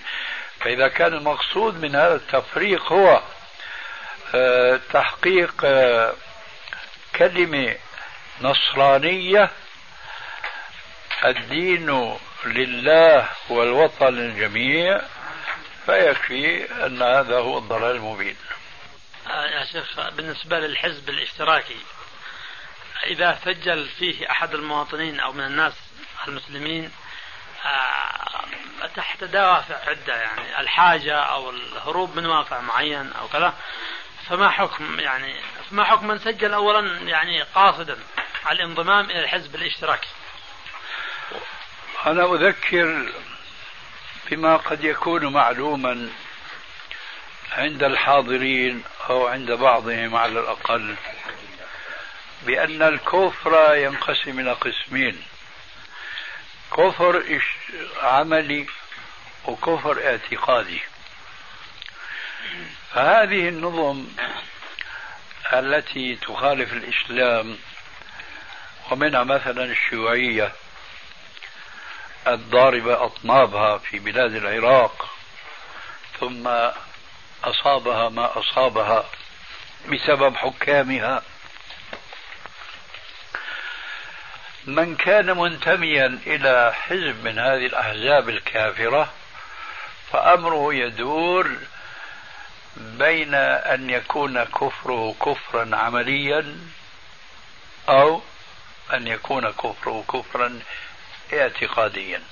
فإذا 0.61 0.88
كان 0.88 1.14
المقصود 1.14 1.80
من 1.80 1.96
هذا 1.96 2.14
التفريق 2.14 2.92
هو 2.92 3.22
آه، 4.34 4.80
تحقيق 4.92 5.55
آه، 5.64 6.14
كلمة 7.16 7.76
نصرانية 8.40 9.51
الدين 11.24 12.16
لله 12.44 13.28
والوطن 13.48 14.07
للجميع 14.07 15.01
فيكفي 15.86 16.72
أن 16.86 17.03
هذا 17.03 17.38
هو 17.38 17.59
الضلال 17.59 17.96
المبين. 17.96 18.36
آه، 19.26 19.46
يا 19.46 19.64
شيخ 19.64 20.11
بالنسبة 20.11 20.59
للحزب 20.59 21.09
الاشتراكي 21.09 21.80
إذا 23.07 23.38
سجل 23.44 23.88
فيه 23.88 24.30
أحد 24.30 24.55
المواطنين 24.55 25.20
أو 25.20 25.32
من 25.32 25.44
الناس 25.44 25.72
المسلمين 26.28 26.90
تحت 28.96 29.24
دوافع 29.24 29.90
عدة 29.90 30.16
يعني 30.16 30.61
الحاجة 30.61 31.16
أو 31.16 31.50
الهروب 31.50 32.16
من 32.16 32.26
واقع 32.26 32.61
معين 32.61 33.12
أو 33.12 33.28
كذا. 33.28 33.54
فما 34.28 34.50
حكم 34.50 35.00
يعني 35.00 35.34
ما 35.70 35.84
حكم 35.84 36.06
من 36.06 36.18
سجل 36.18 36.54
أولا 36.54 37.00
يعني 37.00 37.42
قاصدا 37.42 37.98
الانضمام 38.50 39.11
إلى 39.11 39.20
الحزب 39.20 39.54
الاشتراكي؟ 39.54 40.08
أنا 42.06 42.34
أذكر 42.34 43.12
بما 44.30 44.56
قد 44.56 44.84
يكون 44.84 45.32
معلوما 45.32 46.11
عند 47.52 47.82
الحاضرين 47.82 48.84
أو 49.11 49.26
عند 49.26 49.52
بعضهم 49.52 50.16
على 50.16 50.40
الأقل 50.40 50.96
بأن 52.42 52.82
الكفر 52.82 53.74
ينقسم 53.74 54.40
إلى 54.40 54.52
قسمين. 54.52 55.22
كفر 56.77 57.41
عملي 58.03 58.66
وكفر 59.47 60.07
اعتقادي. 60.07 60.81
فهذه 62.95 63.49
النظم 63.49 64.07
التي 65.53 66.16
تخالف 66.16 66.73
الإسلام 66.73 67.59
ومنها 68.91 69.25
مثلا 69.25 69.64
الشيوعية 69.64 70.53
الضاربة 72.27 73.05
أطنابها 73.05 73.79
في 73.79 73.99
بلاد 73.99 74.35
العراق 74.35 75.11
ثم 76.21 76.49
أصابها 77.45 78.09
ما 78.09 78.39
أصابها 78.39 79.05
بسبب 79.89 80.37
حكامها. 80.37 81.23
من 84.71 84.97
كان 84.97 85.37
منتميا 85.37 86.18
إلى 86.27 86.73
حزب 86.75 87.25
من 87.25 87.39
هذه 87.39 87.66
الأحزاب 87.66 88.29
الكافرة 88.29 89.12
فأمره 90.12 90.75
يدور 90.75 91.57
بين 92.77 93.35
أن 93.35 93.91
يكون 93.91 94.45
كفره 94.45 95.14
كفرا 95.21 95.77
عمليا 95.77 96.57
أو 97.89 98.23
أن 98.93 99.07
يكون 99.07 99.51
كفره 99.51 100.05
كفرا 100.12 100.61
اعتقاديا. 101.33 102.23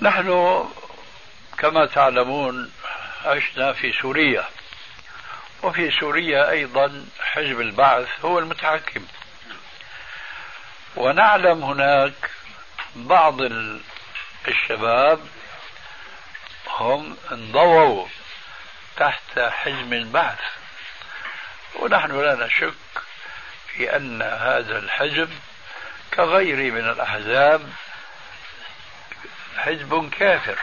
نحن 0.00 0.64
كما 1.58 1.86
تعلمون 1.86 2.72
عشنا 3.24 3.72
في 3.72 3.92
سوريا 3.92 4.44
وفي 5.62 5.90
سوريا 5.90 6.50
أيضا 6.50 7.06
حزب 7.20 7.60
البعث 7.60 8.08
هو 8.24 8.38
المتحكم. 8.38 9.06
ونعلم 10.96 11.64
هناك 11.64 12.30
بعض 12.96 13.36
الشباب 14.48 15.20
هم 16.68 17.16
انضووا 17.32 18.06
تحت 18.96 19.38
حزب 19.38 19.92
البعث. 19.92 20.38
ونحن 21.74 22.20
لا 22.20 22.46
نشك 22.46 22.74
في 23.68 23.96
أن 23.96 24.22
هذا 24.22 24.78
الحزب 24.78 25.30
كغيره 26.14 26.74
من 26.74 26.90
الأحزاب 26.90 27.72
حزب 29.58 30.10
كافر. 30.18 30.58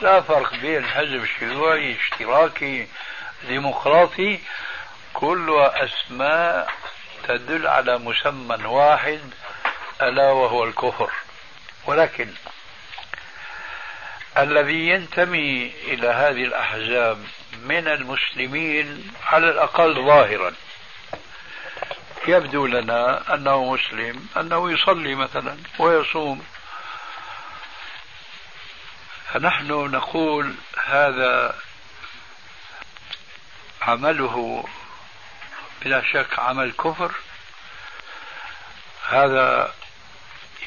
لا 0.00 0.20
فرق 0.20 0.54
بين 0.54 0.86
حزب 0.86 1.24
شيوعي 1.38 1.96
اشتراكي 1.96 2.88
ديمقراطي 3.48 4.40
كلها 5.14 5.84
أسماء 5.84 6.72
تدل 7.28 7.66
على 7.66 7.98
مسمى 7.98 8.64
واحد 8.64 9.20
ألا 10.02 10.30
وهو 10.30 10.64
الكفر. 10.64 11.10
ولكن 11.86 12.28
الذي 14.38 14.88
ينتمي 14.88 15.72
إلى 15.84 16.08
هذه 16.08 16.44
الأحزاب 16.44 17.24
من 17.62 17.88
المسلمين 17.88 19.12
على 19.26 19.50
الأقل 19.50 20.06
ظاهرا 20.06 20.54
يبدو 22.28 22.66
لنا 22.66 23.34
أنه 23.34 23.64
مسلم 23.72 24.26
أنه 24.36 24.72
يصلي 24.72 25.14
مثلا 25.14 25.56
ويصوم. 25.78 26.44
فنحن 29.32 29.66
نقول 29.72 30.54
هذا 30.84 31.56
عمله 33.82 34.64
بلا 35.82 36.02
شك 36.12 36.38
عمل 36.38 36.72
كفر. 36.72 37.12
هذا 39.08 39.74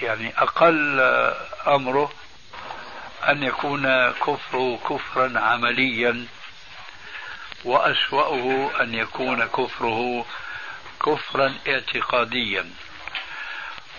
يعني 0.01 0.34
أقل 0.38 0.99
أمره 1.68 2.14
أن 3.30 3.43
يكون 3.43 4.12
كفره 4.12 4.80
كفرا 4.89 5.39
عمليا 5.39 6.26
وأسوأه 7.64 8.72
أن 8.82 8.93
يكون 8.93 9.45
كفره 9.45 10.26
كفرا 11.05 11.53
اعتقاديا. 11.68 12.70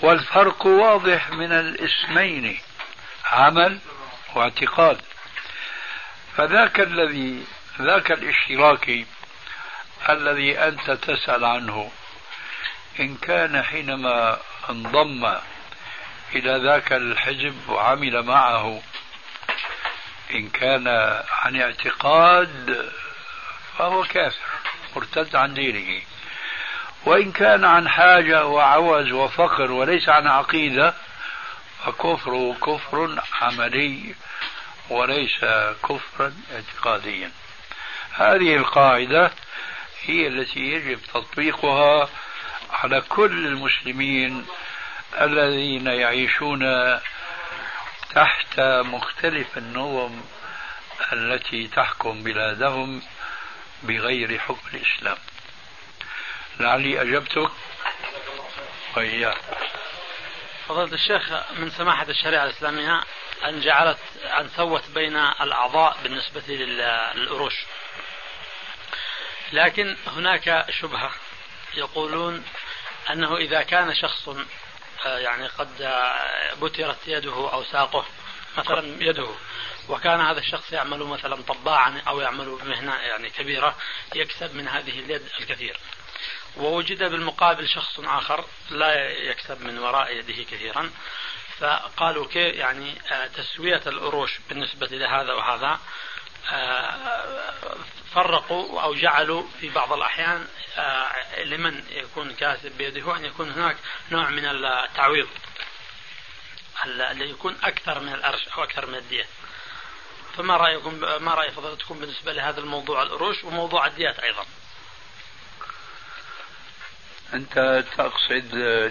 والفرق 0.03 0.67
واضح 0.67 1.31
من 1.31 1.53
الاسمين 1.53 2.61
عمل 3.27 3.79
واعتقاد. 4.35 5.01
فذاك 6.37 6.81
الذي 6.81 7.45
ذاك 7.81 8.13
الاشتراكي 8.13 9.07
الذي 10.11 10.59
أنت 10.59 10.91
تسأل 10.91 11.45
عنه. 11.45 11.91
إن 13.01 13.17
كان 13.17 13.63
حينما 13.63 14.39
انضم 14.71 15.35
إلى 16.35 16.59
ذاك 16.59 16.93
الحزب 16.93 17.69
وعمل 17.69 18.23
معه 18.23 18.83
إن 20.35 20.49
كان 20.49 20.89
عن 21.43 21.61
اعتقاد 21.61 22.91
فهو 23.79 24.05
كافر 24.05 24.37
مرتد 24.97 25.37
عن 25.37 25.55
دينه. 25.55 26.03
وإن 27.05 27.33
كان 27.33 27.65
عن 27.65 27.89
حاجة 27.89 28.47
وعوز 28.47 29.13
وفقر 29.13 29.71
وليس 29.71 30.09
عن 30.09 30.27
عقيدة 30.27 30.95
فكفره 31.85 32.57
كفر 32.63 33.23
عملي 33.41 34.15
وليس 34.91 35.39
كفرا 35.89 36.35
اعتقاديا. 36.55 37.31
هذه 38.13 38.57
القاعدة 38.57 39.31
هي 40.03 40.27
التي 40.27 40.61
يجب 40.61 41.01
تطبيقها 41.15 42.09
على 42.71 43.01
كل 43.01 43.47
المسلمين 43.47 44.47
الذين 45.21 45.87
يعيشون 45.87 46.61
تحت 48.15 48.61
مختلف 48.61 49.59
النظم 49.59 50.21
التي 51.13 51.69
تحكم 51.69 52.23
بلادهم 52.23 53.03
بغير 53.83 54.39
حكم 54.39 54.69
الإسلام. 54.75 55.19
لعلي 56.61 57.03
أجبتك 57.03 57.51
وإياك. 58.97 59.39
فضيلة 60.69 60.95
الشيخ 60.95 61.33
من 61.59 61.71
سماحة 61.71 62.07
الشريعة 62.09 62.45
الإسلامية 62.45 63.01
أن 63.45 63.61
جعلت 63.61 63.99
أن 64.39 64.49
سوت 64.49 64.91
بين 64.95 65.17
الأعضاء 65.17 65.97
بالنسبة 66.03 66.43
للأروش. 66.49 67.55
لكن 69.53 69.97
هناك 70.07 70.67
شبهة. 70.71 71.11
يقولون 71.75 72.45
أنه 73.11 73.37
إذا 73.37 73.63
كان 73.63 73.95
شخص 73.95 74.29
آه، 75.07 75.19
يعني 75.19 75.47
قد 75.47 75.83
آه، 75.83 76.55
بترت 76.55 76.99
يده 77.07 77.53
أو 77.53 77.65
ساقه 77.65 78.05
مثلا 78.59 79.05
يده 79.05 79.29
وكان 79.89 80.21
هذا 80.21 80.39
الشخص 80.39 80.73
يعمل 80.73 80.99
مثلا 80.99 81.43
طباعا 81.43 82.03
أو 82.09 82.21
يعمل 82.21 82.59
بمهنة 82.63 82.95
يعني 82.95 83.31
كبيرة 83.31 83.77
يكسب 84.15 84.55
من 84.55 84.69
هذه 84.69 85.01
اليد 85.01 85.29
الكثير. 85.41 85.77
ووجد 86.57 87.03
بالمقابل 87.03 87.69
شخص 87.69 88.01
آخر 88.01 88.45
لا 88.71 89.11
يكسب 89.11 89.63
من 89.63 89.79
وراء 89.79 90.17
يده 90.17 90.43
كثيرا. 90.43 90.91
فقالوا 91.59 92.27
كيف 92.27 92.57
يعني 92.57 92.95
آه، 93.11 93.27
تسوية 93.27 93.83
الأروش 93.87 94.39
بالنسبة 94.49 94.87
لهذا 94.87 95.33
وهذا 95.33 95.79
فرقوا 98.15 98.83
أو 98.83 98.95
جعلوا 98.95 99.43
في 99.61 99.69
بعض 99.69 99.93
الأحيان 99.93 100.49
آه، 100.77 101.43
لمن 101.43 101.85
يكون 101.91 102.35
كاسب 102.35 102.73
بيده 102.79 103.17
أن 103.17 103.25
يكون 103.25 103.51
هناك 103.51 103.77
نوع 104.11 104.31
من 104.31 104.45
التعويض 104.45 105.29
اللي 106.85 107.31
يكون 107.31 107.57
أكثر 107.63 108.01
من 108.01 108.15
الأرش 108.15 108.49
أو 108.49 108.63
أكثر 108.63 108.87
من 108.87 108.95
الدية. 108.95 109.27
فما 110.37 110.57
رأيكم 110.57 110.95
ما 111.25 111.35
رأي 111.35 111.51
فضلتكم 111.51 111.99
بالنسبة 111.99 112.33
لهذا 112.33 112.61
الموضوع 112.61 113.03
الأروش 113.03 113.45
وموضوع 113.45 113.87
الديات 113.87 114.19
أيضا؟ 114.19 114.45
أنت 117.35 117.85
تقصد 117.97 118.51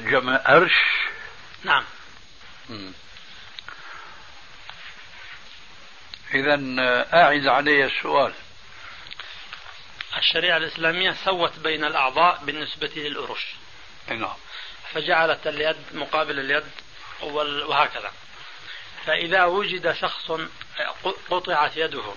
جمع 0.09 0.43
أرش؟ 0.47 0.75
نعم. 1.63 1.83
إذا 6.33 6.53
أعد 7.13 7.47
علي 7.47 7.85
السؤال. 7.85 8.33
الشريعة 10.17 10.57
الإسلامية 10.57 11.11
سوت 11.11 11.59
بين 11.59 11.83
الأعضاء 11.85 12.41
بالنسبة 12.43 12.91
للأرش. 12.95 13.55
نعم. 14.07 14.35
فجعلت 14.93 15.47
اليد 15.47 15.77
مقابل 15.93 16.39
اليد 16.39 16.71
وهكذا. 17.67 18.11
فإذا 19.05 19.45
وجد 19.45 19.93
شخص 19.93 20.31
قطعت 21.29 21.77
يده 21.77 22.13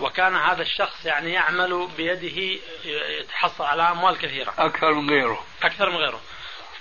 وكان 0.00 0.36
هذا 0.36 0.62
الشخص 0.62 1.04
يعني 1.04 1.32
يعمل 1.32 1.88
بيده 1.96 2.58
يتحصل 2.84 3.64
على 3.64 3.82
أموال 3.82 4.18
كثيرة. 4.18 4.54
أكثر 4.58 4.92
من 4.92 5.10
غيره. 5.10 5.46
أكثر 5.62 5.90
من 5.90 5.96
غيره. 5.96 6.20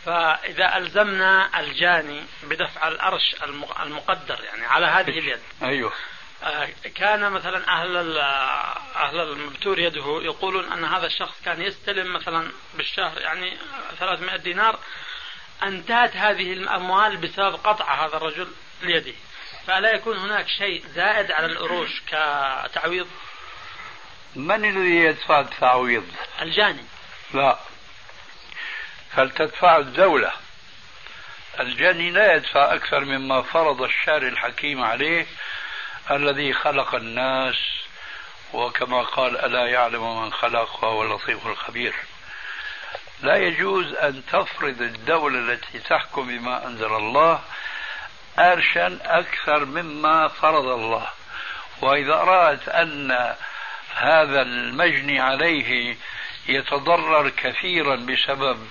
فإذا 0.06 0.78
ألزمنا 0.78 1.60
الجاني 1.60 2.24
بدفع 2.44 2.88
الأرش 2.88 3.36
المقدر 3.80 4.44
يعني 4.44 4.66
على 4.66 4.86
هذه 4.86 5.20
اليد 5.20 5.40
أيوه. 5.64 5.94
كان 6.96 7.32
مثلا 7.32 7.68
أهل 7.68 8.18
أهل 8.96 9.20
المبتور 9.20 9.80
يده 9.80 10.20
يقولون 10.22 10.72
أن 10.72 10.86
هذا 10.86 11.06
الشخص 11.06 11.42
كان 11.46 11.62
يستلم 11.62 12.14
مثلا 12.14 12.52
بالشهر 12.74 13.22
يعني 13.22 13.58
300 14.00 14.36
دينار. 14.36 14.80
أنتهت 15.64 16.16
هذه 16.16 16.54
الأموال 16.54 17.18
بسبب 17.18 17.56
قطع 17.56 18.06
هذا 18.06 18.18
الرجل 18.18 18.48
ليده. 18.82 19.14
فلا 19.68 19.96
يكون 19.96 20.18
هناك 20.18 20.48
شيء 20.48 20.84
زائد 20.88 21.32
على 21.32 21.46
القروش 21.46 22.02
كتعويض؟ 22.10 23.08
من 24.36 24.66
الذي 24.66 24.96
يدفع 24.96 25.40
التعويض؟ 25.40 26.12
الجاني. 26.42 26.86
لا. 27.34 27.60
فلتدفع 29.16 29.78
الدولة؟ 29.78 30.32
الجاني 31.60 32.12
لا 32.12 32.36
يدفع 32.36 32.74
أكثر 32.74 33.00
مما 33.06 33.42
فرض 33.42 33.82
الشارع 33.82 34.28
الحكيم 34.28 34.84
عليه 34.84 35.26
الذي 36.12 36.54
خلق 36.54 36.96
الناس 36.96 37.56
وكما 38.54 39.02
قال 39.02 39.38
ألا 39.38 39.66
يعلم 39.66 40.22
من 40.22 40.34
خلق 40.34 40.84
وهو 40.84 41.04
اللطيف 41.04 41.48
الخبير. 41.48 41.96
لا 43.22 43.36
يجوز 43.36 43.94
أن 43.94 44.24
تفرض 44.26 44.82
الدولة 44.82 45.40
التي 45.40 45.80
تحكم 45.80 46.28
بما 46.28 46.68
أنزل 46.68 46.94
الله 46.96 47.42
أرشا 48.40 49.00
أكثر 49.06 49.66
مما 49.66 50.28
فرض 50.28 50.66
الله. 50.66 51.08
وإذا 51.82 52.16
رأت 52.16 52.70
أن 52.70 53.36
هذا 53.96 54.42
المجني 54.42 55.20
عليه 55.20 55.98
يتضرر 56.48 57.30
كثيرا 57.30 57.96
بسبب 57.96 58.68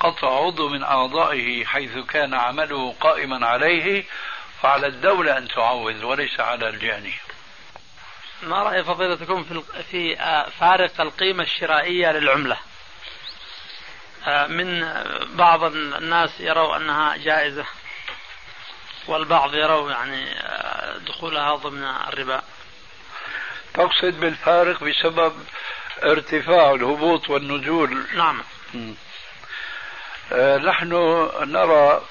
قطع 0.00 0.46
عضو 0.46 0.68
من 0.68 0.82
أعضائه 0.82 1.64
حيث 1.64 1.98
كان 1.98 2.34
عمله 2.34 2.94
قائما 3.00 3.46
عليه 3.46 4.04
فعلى 4.62 4.86
الدولة 4.86 5.38
أن 5.38 5.48
تعوض 5.48 6.04
وليس 6.04 6.40
على 6.40 6.68
الجاني. 6.68 7.14
ما 8.42 8.62
رأي 8.62 8.84
فضيلتكم 8.84 9.44
في 9.44 9.62
في 9.90 10.20
آه، 10.20 10.48
فارق 10.60 11.00
القيمة 11.00 11.42
الشرائية 11.42 12.12
للعملة؟ 12.12 12.56
آه، 14.26 14.46
من 14.46 14.94
بعض 15.36 15.64
الناس 15.64 16.40
يروا 16.40 16.76
أنها 16.76 17.16
جائزة 17.16 17.64
والبعض 19.06 19.54
يروا 19.54 19.90
يعني 19.90 20.40
آه، 20.40 20.98
دخولها 20.98 21.56
ضمن 21.56 21.84
الربا. 21.84 22.42
تقصد 23.74 24.20
بالفارق 24.20 24.84
بسبب 24.84 25.44
ارتفاع 26.02 26.70
الهبوط 26.70 27.30
والنزول. 27.30 28.06
نعم. 28.14 28.42
نحن 30.58 30.92
نرى 31.40 32.02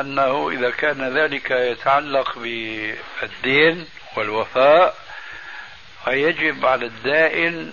أنه 0.00 0.50
إذا 0.50 0.70
كان 0.70 1.16
ذلك 1.18 1.50
يتعلق 1.50 2.38
بالدين 2.38 3.86
والوفاء 4.16 4.96
فيجب 6.04 6.66
على 6.66 6.86
الدائن 6.86 7.72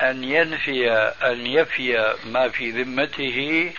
أن 0.00 0.24
ينفي 0.24 0.90
أن 1.22 1.46
يفي 1.46 2.14
ما 2.24 2.48
في 2.48 2.70
ذمته 2.70 3.72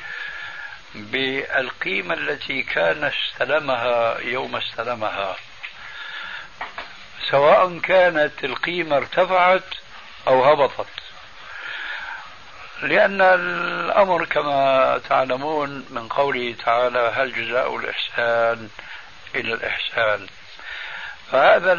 بالقيمة 0.95 2.13
التي 2.13 2.63
كان 2.63 3.03
استلمها 3.03 4.19
يوم 4.19 4.55
استلمها. 4.55 5.35
سواء 7.31 7.79
كانت 7.79 8.43
القيمة 8.43 8.97
ارتفعت 8.97 9.63
أو 10.27 10.43
هبطت. 10.43 11.06
لأن 12.81 13.21
الأمر 13.21 14.25
كما 14.25 15.01
تعلمون 15.09 15.85
من 15.89 16.07
قوله 16.07 16.55
تعالى 16.65 17.11
هل 17.15 17.33
جزاء 17.33 17.75
الإحسان 17.75 18.69
إلا 19.35 19.53
الإحسان. 19.53 20.27
فهذا 21.31 21.73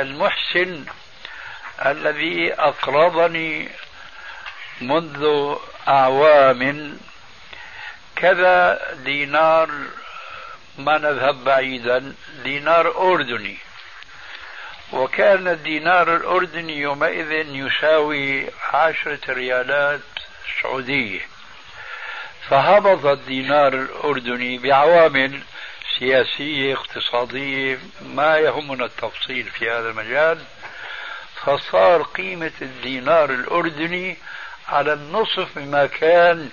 المحسن 0.00 0.84
الذي 1.86 2.54
أقرضني 2.54 3.68
منذ 4.80 5.54
أعوام 5.88 6.98
كذا 8.16 8.80
دينار 8.94 9.70
ما 10.78 10.98
نذهب 10.98 11.44
بعيدا 11.44 12.14
دينار 12.44 13.12
أردني. 13.12 13.58
وكان 14.94 15.48
الدينار 15.48 16.16
الأردني 16.16 16.78
يومئذ 16.78 17.32
يساوي 17.32 18.46
عشرة 18.72 19.20
ريالات 19.28 20.00
سعودية. 20.62 21.20
فهبط 22.48 23.04
الدينار 23.04 23.74
الأردني 23.74 24.58
بعوامل 24.58 25.42
سياسية 25.98 26.74
اقتصادية 26.74 27.78
ما 28.02 28.38
يهمنا 28.38 28.84
التفصيل 28.84 29.44
في 29.44 29.70
هذا 29.70 29.88
المجال. 29.90 30.44
فصار 31.44 32.02
قيمة 32.02 32.52
الدينار 32.62 33.30
الأردني 33.30 34.16
على 34.68 34.92
النصف 34.92 35.58
مما 35.58 35.86
كان 35.86 36.50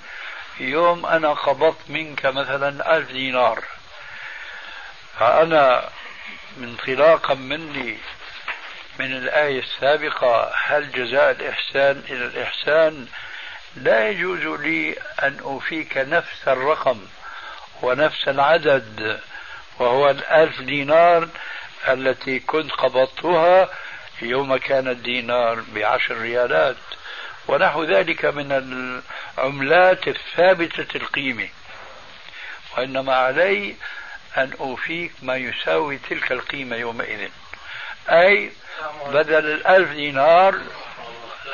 يوم 0.60 1.06
أنا 1.06 1.34
قبضت 1.34 1.90
منك 1.90 2.26
مثلا 2.26 2.98
ألف 2.98 3.12
دينار. 3.12 3.64
فأنا 5.20 5.90
انطلاقا 6.58 7.34
مني 7.34 7.98
من 9.00 9.18
الآية 9.18 9.60
السابقة 9.60 10.52
هل 10.66 10.92
جزاء 10.92 11.32
الإحسان 11.32 12.04
إلى 12.10 12.26
الإحسان؟ 12.26 13.08
لا 13.76 14.10
يجوز 14.10 14.60
لي 14.62 14.96
أن 15.24 15.40
أوفيك 15.40 15.98
نفس 15.98 16.48
الرقم 16.48 17.00
ونفس 17.82 18.28
العدد 18.28 19.20
وهو 19.80 20.10
الألف 20.10 20.62
دينار 20.62 21.30
التي 21.88 22.40
كنت 22.40 22.72
قبضتها 22.72 23.70
يوم 24.22 24.58
كان 24.58 24.88
الدينار 24.88 25.64
بعشر 25.76 26.18
ريالات. 26.18 26.76
ونحو 27.48 27.84
ذلك 27.84 28.26
من 28.26 28.52
العملات 29.38 30.08
الثابتة 30.08 30.98
القيمة. 30.98 31.50
وإنما 32.78 33.16
علي 33.16 33.76
أن 34.38 34.54
أوفيك 34.60 35.12
ما 35.22 35.36
يساوي 35.36 35.98
تلك 35.98 36.32
القيمة 36.32 36.76
يومئذ. 36.76 37.30
أي 38.10 38.52
بدل 39.08 39.46
الألف 39.52 39.90
دينار 39.90 40.62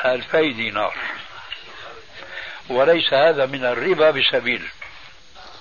ألفي 0.05 0.53
دينار. 0.53 0.97
وليس 2.69 3.13
هذا 3.13 3.45
من 3.45 3.65
الربا 3.65 4.11
بسبيل. 4.11 4.69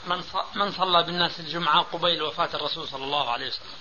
من 0.07 0.23
من 0.55 0.73
صلى 0.73 1.03
بالناس 1.03 1.41
الجمعة 1.41 1.83
قبيل 1.83 2.23
وفاة 2.23 2.51
الرسول 2.55 2.89
صلى 2.89 3.05
الله 3.05 3.31
عليه 3.31 3.47
وسلم. 3.47 3.77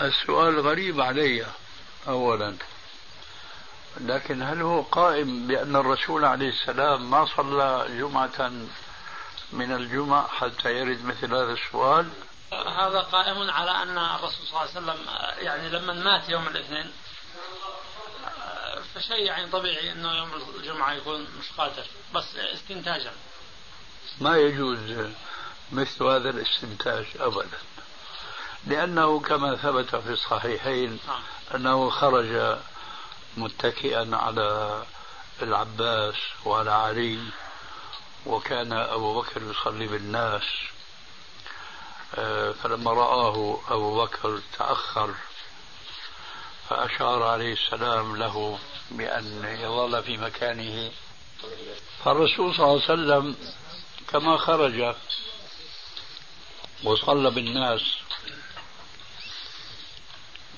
السؤال 0.00 0.60
غريب 0.60 1.00
علي 1.00 1.46
أولا. 2.08 2.56
لكن 4.00 4.42
هل 4.42 4.62
هو 4.62 4.82
قائم 4.82 5.46
بأن 5.46 5.76
الرسول 5.76 6.24
عليه 6.24 6.48
السلام 6.48 7.10
ما 7.10 7.26
صلى 7.36 7.86
جمعة 7.88 8.52
من 9.52 9.72
الجمع 9.72 10.26
حتى 10.26 10.72
يرد 10.72 11.04
مثل 11.04 11.34
هذا 11.34 11.52
السؤال 11.52 12.08
هذا 12.52 13.00
قائم 13.00 13.50
على 13.50 13.70
أن 13.70 13.98
الرسول 13.98 14.46
صلى 14.46 14.50
الله 14.50 14.60
عليه 14.60 14.70
وسلم 14.70 15.06
يعني 15.38 15.68
لما 15.68 15.92
مات 15.92 16.28
يوم 16.28 16.46
الاثنين 16.48 16.92
فشيء 18.94 19.26
يعني 19.26 19.50
طبيعي 19.50 19.92
أنه 19.92 20.12
يوم 20.12 20.30
الجمعة 20.56 20.92
يكون 20.92 21.20
مش 21.20 21.52
قادر 21.58 21.84
بس 22.14 22.36
استنتاجا 22.36 23.12
ما 24.20 24.36
يجوز 24.36 24.78
مثل 25.72 26.04
هذا 26.04 26.30
الاستنتاج 26.30 27.06
أبدا 27.20 27.58
لأنه 28.66 29.20
كما 29.20 29.56
ثبت 29.56 29.96
في 29.96 30.10
الصحيحين 30.10 30.98
نعم. 31.08 31.22
أنه 31.54 31.90
خرج 31.90 32.58
متكئا 33.36 34.16
على 34.16 34.82
العباس 35.42 36.14
وعلى 36.44 36.70
علي 36.70 37.18
وكان 38.26 38.72
أبو 38.72 39.20
بكر 39.20 39.42
يصلي 39.42 39.86
بالناس. 39.86 40.42
آه، 42.14 42.52
فلما 42.52 42.90
رآه 42.92 43.60
أبو 43.68 44.04
بكر 44.04 44.40
تأخر 44.58 45.14
فأشار 46.68 47.22
عليه 47.22 47.52
السلام 47.52 48.16
له 48.16 48.58
بأن 48.90 49.56
يظل 49.60 50.02
في 50.02 50.16
مكانه. 50.16 50.90
فالرسول 52.04 52.54
صلى 52.54 52.64
الله 52.64 52.82
عليه 52.82 52.92
وسلم 52.92 53.36
كما 54.08 54.36
خرج 54.36 54.94
وصلى 56.84 57.30
بالناس 57.30 57.82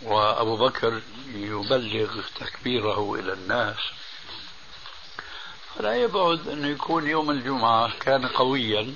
وأبو 0.05 0.57
بكر 0.57 1.03
يبلغ 1.35 2.21
تكبيره 2.41 3.15
إلى 3.15 3.33
الناس. 3.33 3.77
فلا 5.75 5.97
يبعد 5.97 6.49
أن 6.49 6.65
يكون 6.65 7.09
يوم 7.09 7.31
الجمعة 7.31 7.99
كان 7.99 8.27
قويا 8.27 8.95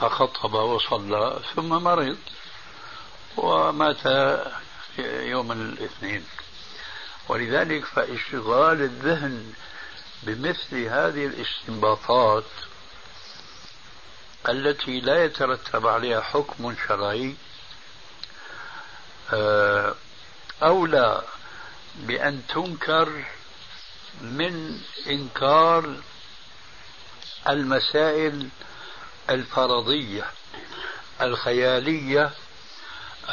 فخطب 0.00 0.54
وصلى 0.54 1.40
ثم 1.54 1.68
مرض 1.68 2.18
ومات 3.36 4.06
يوم 4.98 5.52
الاثنين. 5.52 6.24
ولذلك 7.28 7.84
فاشتغال 7.84 8.82
الذهن 8.82 9.52
بمثل 10.22 10.76
هذه 10.76 11.26
الاستنباطات 11.26 12.44
التي 14.48 15.00
لا 15.00 15.24
يترتب 15.24 15.86
عليها 15.86 16.20
حكم 16.20 16.76
شرعي. 16.88 17.36
أولى 20.62 21.22
بأن 21.96 22.42
تنكر 22.48 23.24
من 24.20 24.80
إنكار 25.06 25.94
المسائل 27.48 28.48
الفرضية 29.30 30.24
الخيالية 31.20 32.30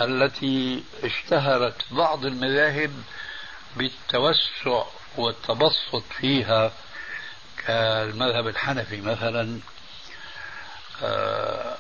التي 0.02 0.84
اشتهرت 1.04 1.82
بعض 1.92 2.26
المذاهب 2.26 3.04
بالتوسع 3.76 4.84
والتبسط 5.18 6.04
فيها 6.20 6.72
كالمذهب 7.66 8.48
الحنفي 8.48 9.02
مثلا 9.02 9.60
آه 11.04 11.78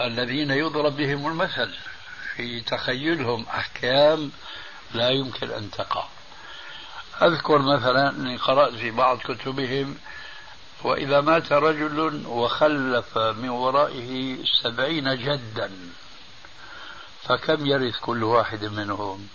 الذين 0.00 0.50
يضرب 0.50 0.96
بهم 0.96 1.26
المثل. 1.26 1.74
في 2.38 2.60
تخيلهم 2.60 3.46
أحكام 3.48 4.30
لا 4.94 5.10
يمكن 5.10 5.50
أن 5.50 5.70
تقع 5.70 6.06
أذكر 7.22 7.58
مثلا 7.58 8.10
أني 8.10 8.36
قرأت 8.36 8.74
في 8.74 8.90
بعض 8.90 9.18
كتبهم 9.18 9.98
وإذا 10.82 11.20
مات 11.20 11.52
رجل 11.52 12.26
وخلف 12.26 13.18
من 13.18 13.48
ورائه 13.48 14.38
سبعين 14.62 15.16
جدا 15.16 15.70
فكم 17.22 17.66
يرث 17.66 17.96
كل 17.96 18.24
واحد 18.24 18.64
منهم؟ 18.64 19.28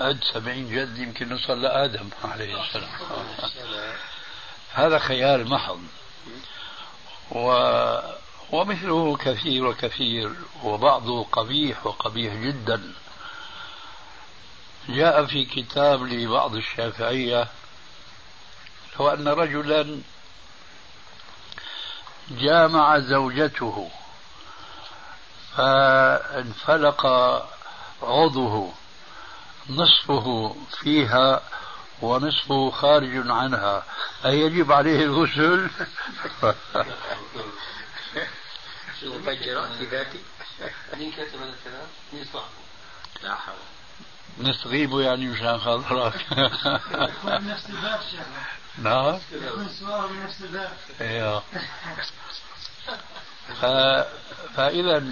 عد 0.00 0.24
سبعين 0.32 0.74
جد 0.74 0.98
يمكن 0.98 1.28
نوصل 1.28 1.62
لآدم 1.62 2.08
عليه 2.24 2.64
السلام. 2.64 2.90
هذا 4.74 4.98
خيال 4.98 5.50
محض. 5.50 5.80
و 7.30 7.52
ومثله 8.52 9.16
كثير 9.16 9.66
وكثير 9.66 10.32
وبعضه 10.64 11.24
قبيح 11.24 11.86
وقبيح 11.86 12.34
جدا 12.34 12.92
جاء 14.88 15.26
في 15.26 15.44
كتاب 15.44 16.02
لبعض 16.02 16.54
الشافعية 16.54 17.48
لو 19.00 19.08
أن 19.08 19.28
رجلا 19.28 20.00
جامع 22.30 22.98
زوجته 22.98 23.90
فانفلق 25.56 27.06
عضوه 28.02 28.72
نصفه 29.70 30.56
فيها 30.80 31.42
ونصفه 32.02 32.70
خارج 32.70 33.30
عنها 33.30 33.82
أيجب 34.24 34.72
عليه 34.72 35.04
الغسل؟ 35.04 35.70
المفجرات 39.02 39.72
في 39.72 39.84
ذاتي. 39.84 40.20
مين 40.96 41.12
كتب 41.12 41.40
هذا 41.42 41.54
الكلام؟ 41.58 41.86
مين 42.12 42.24
صاحبه؟ 42.32 42.48
لا 43.22 43.34
حول. 43.34 43.54
نستغيبه 44.38 45.02
يعني 45.02 45.26
مشان 45.26 45.58
خاطرك 45.58 46.26
نفس 47.24 47.70
الباب 47.70 48.00
نعم. 48.78 49.18
يكون 49.32 50.12
من 50.12 50.24
نفس 50.24 50.40
الباب. 50.40 50.72
أيوه 51.00 51.42
ف... 53.60 53.64
فإذا 54.56 55.04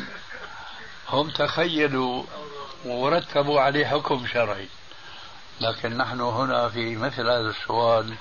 هم 1.09 1.31
تخيلوا 1.31 2.25
ورتبوا 2.85 3.61
عليه 3.61 3.87
حكم 3.87 4.27
شرعي. 4.27 4.69
لكن 5.61 5.97
نحن 5.97 6.21
هنا 6.21 6.69
في 6.69 6.97
مثل 6.97 7.21
هذا 7.21 7.51
السؤال 7.51 8.15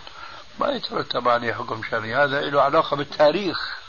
ما 0.60 0.68
يترتب 0.68 1.28
عليه 1.28 1.54
حكم 1.54 1.82
شرعي. 1.92 2.16
هذا 2.16 2.42
له 2.42 2.62
علاقة 2.62 2.96
بالتاريخ. 2.98 3.80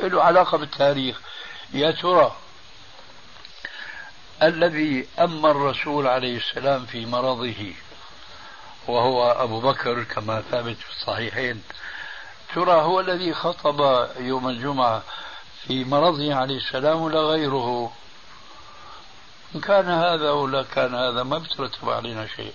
له 0.00 0.22
علاقة 0.22 0.58
بالتاريخ. 0.58 1.20
يا 1.72 1.90
ترى 1.90 2.36
الذي 4.42 5.08
أما 5.18 5.50
الرسول 5.50 6.06
عليه 6.06 6.36
السلام 6.36 6.86
في 6.86 7.06
مرضه 7.06 7.72
وهو 8.86 9.32
أبو 9.32 9.60
بكر 9.60 10.04
كما 10.04 10.42
ثابت 10.50 10.76
في 10.76 10.90
الصحيحين 10.90 11.62
ترى 12.54 12.72
هو 12.72 13.00
الذي 13.00 13.34
خطب 13.34 14.08
يوم 14.18 14.48
الجمعة 14.48 15.02
في 15.62 15.84
مرضه 15.84 16.34
عليه 16.34 16.56
السلام 16.56 17.02
ولا 17.02 17.20
غيره؟ 17.20 17.92
إن 19.54 19.60
كان 19.60 19.88
هذا 19.90 20.30
ولا 20.30 20.62
كان 20.62 20.94
هذا 20.94 21.22
ما 21.22 21.38
بترتب 21.38 21.90
علينا 21.90 22.26
شيء. 22.26 22.52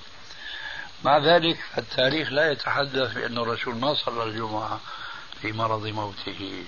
مع 1.03 1.17
ذلك 1.17 1.57
التاريخ 1.77 2.31
لا 2.31 2.51
يتحدث 2.51 3.13
بأن 3.13 3.37
الرسول 3.37 3.75
ما 3.75 3.93
صلى 3.93 4.23
الجمعة 4.23 4.79
في 5.41 5.51
مرض 5.51 5.87
موته. 5.87 6.63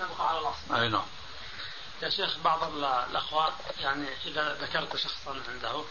نبقى 0.00 0.28
على 0.28 0.38
الأصل 0.38 0.82
أي 0.82 0.88
نعم 0.88 1.06
يا 2.02 2.08
شيخ 2.08 2.38
بعض 2.44 2.74
الأخوان 3.10 3.52
يعني 3.80 4.06
إذا 4.26 4.54
ذكرت 4.60 4.96
شخصا 4.96 5.36
عنده 5.48 5.84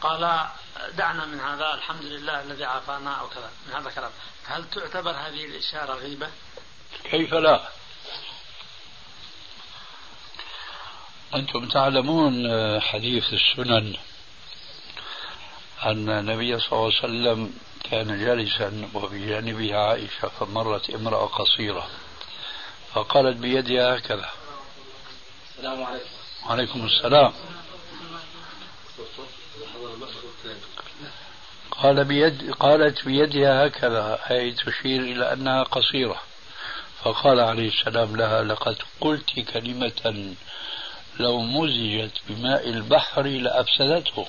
قال 0.00 0.48
دعنا 0.92 1.24
من 1.24 1.40
هذا 1.40 1.74
الحمد 1.74 2.04
لله 2.04 2.40
الذي 2.40 2.64
عافانا 2.64 3.14
أو 3.14 3.28
كذا 3.28 3.50
من 3.66 3.74
هذا 3.74 3.88
الكلام 3.88 4.10
هل 4.46 4.70
تعتبر 4.70 5.10
هذه 5.10 5.44
الإشارة 5.44 5.94
غيبة؟ 5.94 6.28
كيف 7.04 7.34
لا؟ 7.34 7.68
أنتم 11.34 11.68
تعلمون 11.68 12.46
آه، 12.46 12.80
حديث 12.80 13.24
السنن 13.32 13.96
أن 15.84 16.08
النبي 16.08 16.60
صلى 16.60 16.72
الله 16.72 16.84
عليه 16.84 16.98
وسلم 16.98 17.58
كان 17.90 18.24
جالسا 18.24 18.88
وبجانبه 18.94 19.76
عائشة 19.76 20.28
فمرت 20.28 20.90
امرأة 20.90 21.26
قصيرة 21.26 21.88
فقالت 22.92 23.36
بيدها 23.36 23.96
هكذا. 23.98 24.30
السلام 25.50 25.82
عليكم. 25.82 26.06
وعليكم 26.46 26.86
السلام. 26.86 27.32
قال 31.70 32.04
بيد 32.04 32.50
قالت 32.50 33.04
بيدها 33.04 33.66
هكذا 33.66 34.20
أي 34.30 34.52
تشير 34.52 35.00
إلى 35.00 35.32
أنها 35.32 35.62
قصيرة. 35.62 36.22
فقال 37.02 37.40
عليه 37.40 37.68
السلام 37.68 38.16
لها 38.16 38.42
لقد 38.42 38.76
قلت 39.00 39.40
كلمة 39.40 40.34
لو 41.20 41.40
مزجت 41.40 42.20
بماء 42.28 42.68
البحر 42.68 43.22
لأفسدته. 43.22 44.26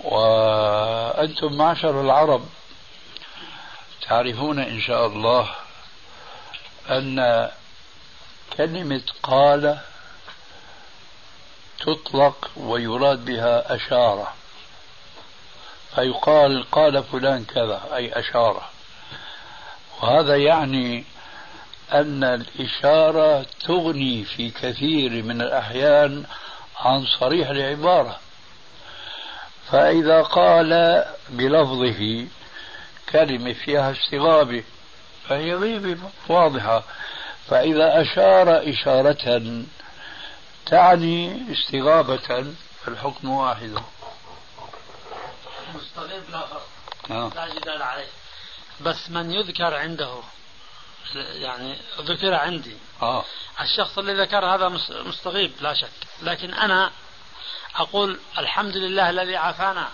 وأنتم 0.00 1.52
معشر 1.52 2.00
العرب 2.00 2.48
تعرفون 4.08 4.58
إن 4.58 4.80
شاء 4.80 5.06
الله 5.06 5.48
أن 6.90 7.50
كلمة 8.56 9.02
قال 9.22 9.78
تطلق 11.80 12.50
ويراد 12.56 13.24
بها 13.24 13.74
أشارة. 13.74 14.32
فيقال 15.94 16.70
قال 16.70 17.04
فلان 17.04 17.44
كذا 17.44 17.82
أي 17.94 18.12
أشارة. 18.18 18.68
وهذا 20.02 20.36
يعني 20.36 21.04
أن 21.92 22.24
الإشارة 22.24 23.46
تغني 23.60 24.24
في 24.24 24.50
كثير 24.50 25.10
من 25.10 25.42
الأحيان 25.42 26.24
عن 26.76 27.06
صريح 27.20 27.48
العبارة. 27.48 28.20
فإذا 29.70 30.22
قال 30.22 31.04
بلفظه 31.28 32.26
كلمة 33.08 33.52
فيها 33.52 33.92
استغابة 33.92 34.64
فهي 35.28 35.54
غيبة 35.54 35.98
واضحة. 36.28 36.82
فإذا 37.48 38.02
أشار 38.02 38.70
إشارة 38.70 39.64
تعني 40.66 41.46
استغابة 41.52 42.54
فالحكم 42.84 43.30
واحد. 43.30 43.74
مستغيب 45.74 46.22
لا 46.32 46.44
آه. 47.10 47.32
لا 47.34 47.48
جدال 47.54 47.82
عليه. 47.82 48.08
بس 48.80 49.10
من 49.10 49.30
يذكر 49.30 49.74
عنده 49.74 50.10
يعني 51.14 51.76
ذكر 52.00 52.34
عندي. 52.34 52.76
آه. 53.02 53.24
الشخص 53.60 53.98
اللي 53.98 54.14
ذكر 54.14 54.44
هذا 54.44 54.68
مستغيب 55.04 55.52
لا 55.60 55.74
شك. 55.74 55.90
لكن 56.22 56.54
أنا 56.54 56.90
أقول 57.76 58.18
الحمد 58.38 58.76
لله 58.76 59.10
الذي 59.10 59.36
عافانا. 59.36 59.88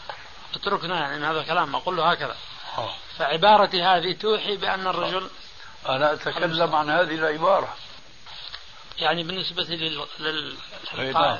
اتركنا 0.55 1.01
يعني 1.01 1.17
من 1.17 1.25
هذا 1.25 1.41
الكلام 1.41 1.77
أقول 1.77 1.97
له 1.97 2.11
هكذا. 2.11 2.37
آه. 2.79 2.95
فعبارتي 3.19 3.83
هذه 3.83 4.13
توحي 4.13 4.57
بأن 4.57 4.87
الرجل 4.87 5.31
أنا 5.89 6.13
أتكلم 6.13 6.75
عن 6.75 6.91
هذه 6.91 7.15
العبارة. 7.15 7.77
يعني 8.99 9.23
بالنسبة 9.23 9.63
لل... 9.63 10.07
لل... 10.19 10.57
نعم. 11.13 11.39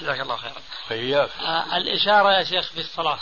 جزاك 0.00 0.20
الله 0.20 0.36
خيرا. 0.36 0.54
إياك 0.90 1.30
آه 1.40 1.76
الإشارة 1.76 2.32
يا 2.32 2.44
شيخ 2.44 2.72
في 2.72 2.80
الصلاة. 2.80 3.18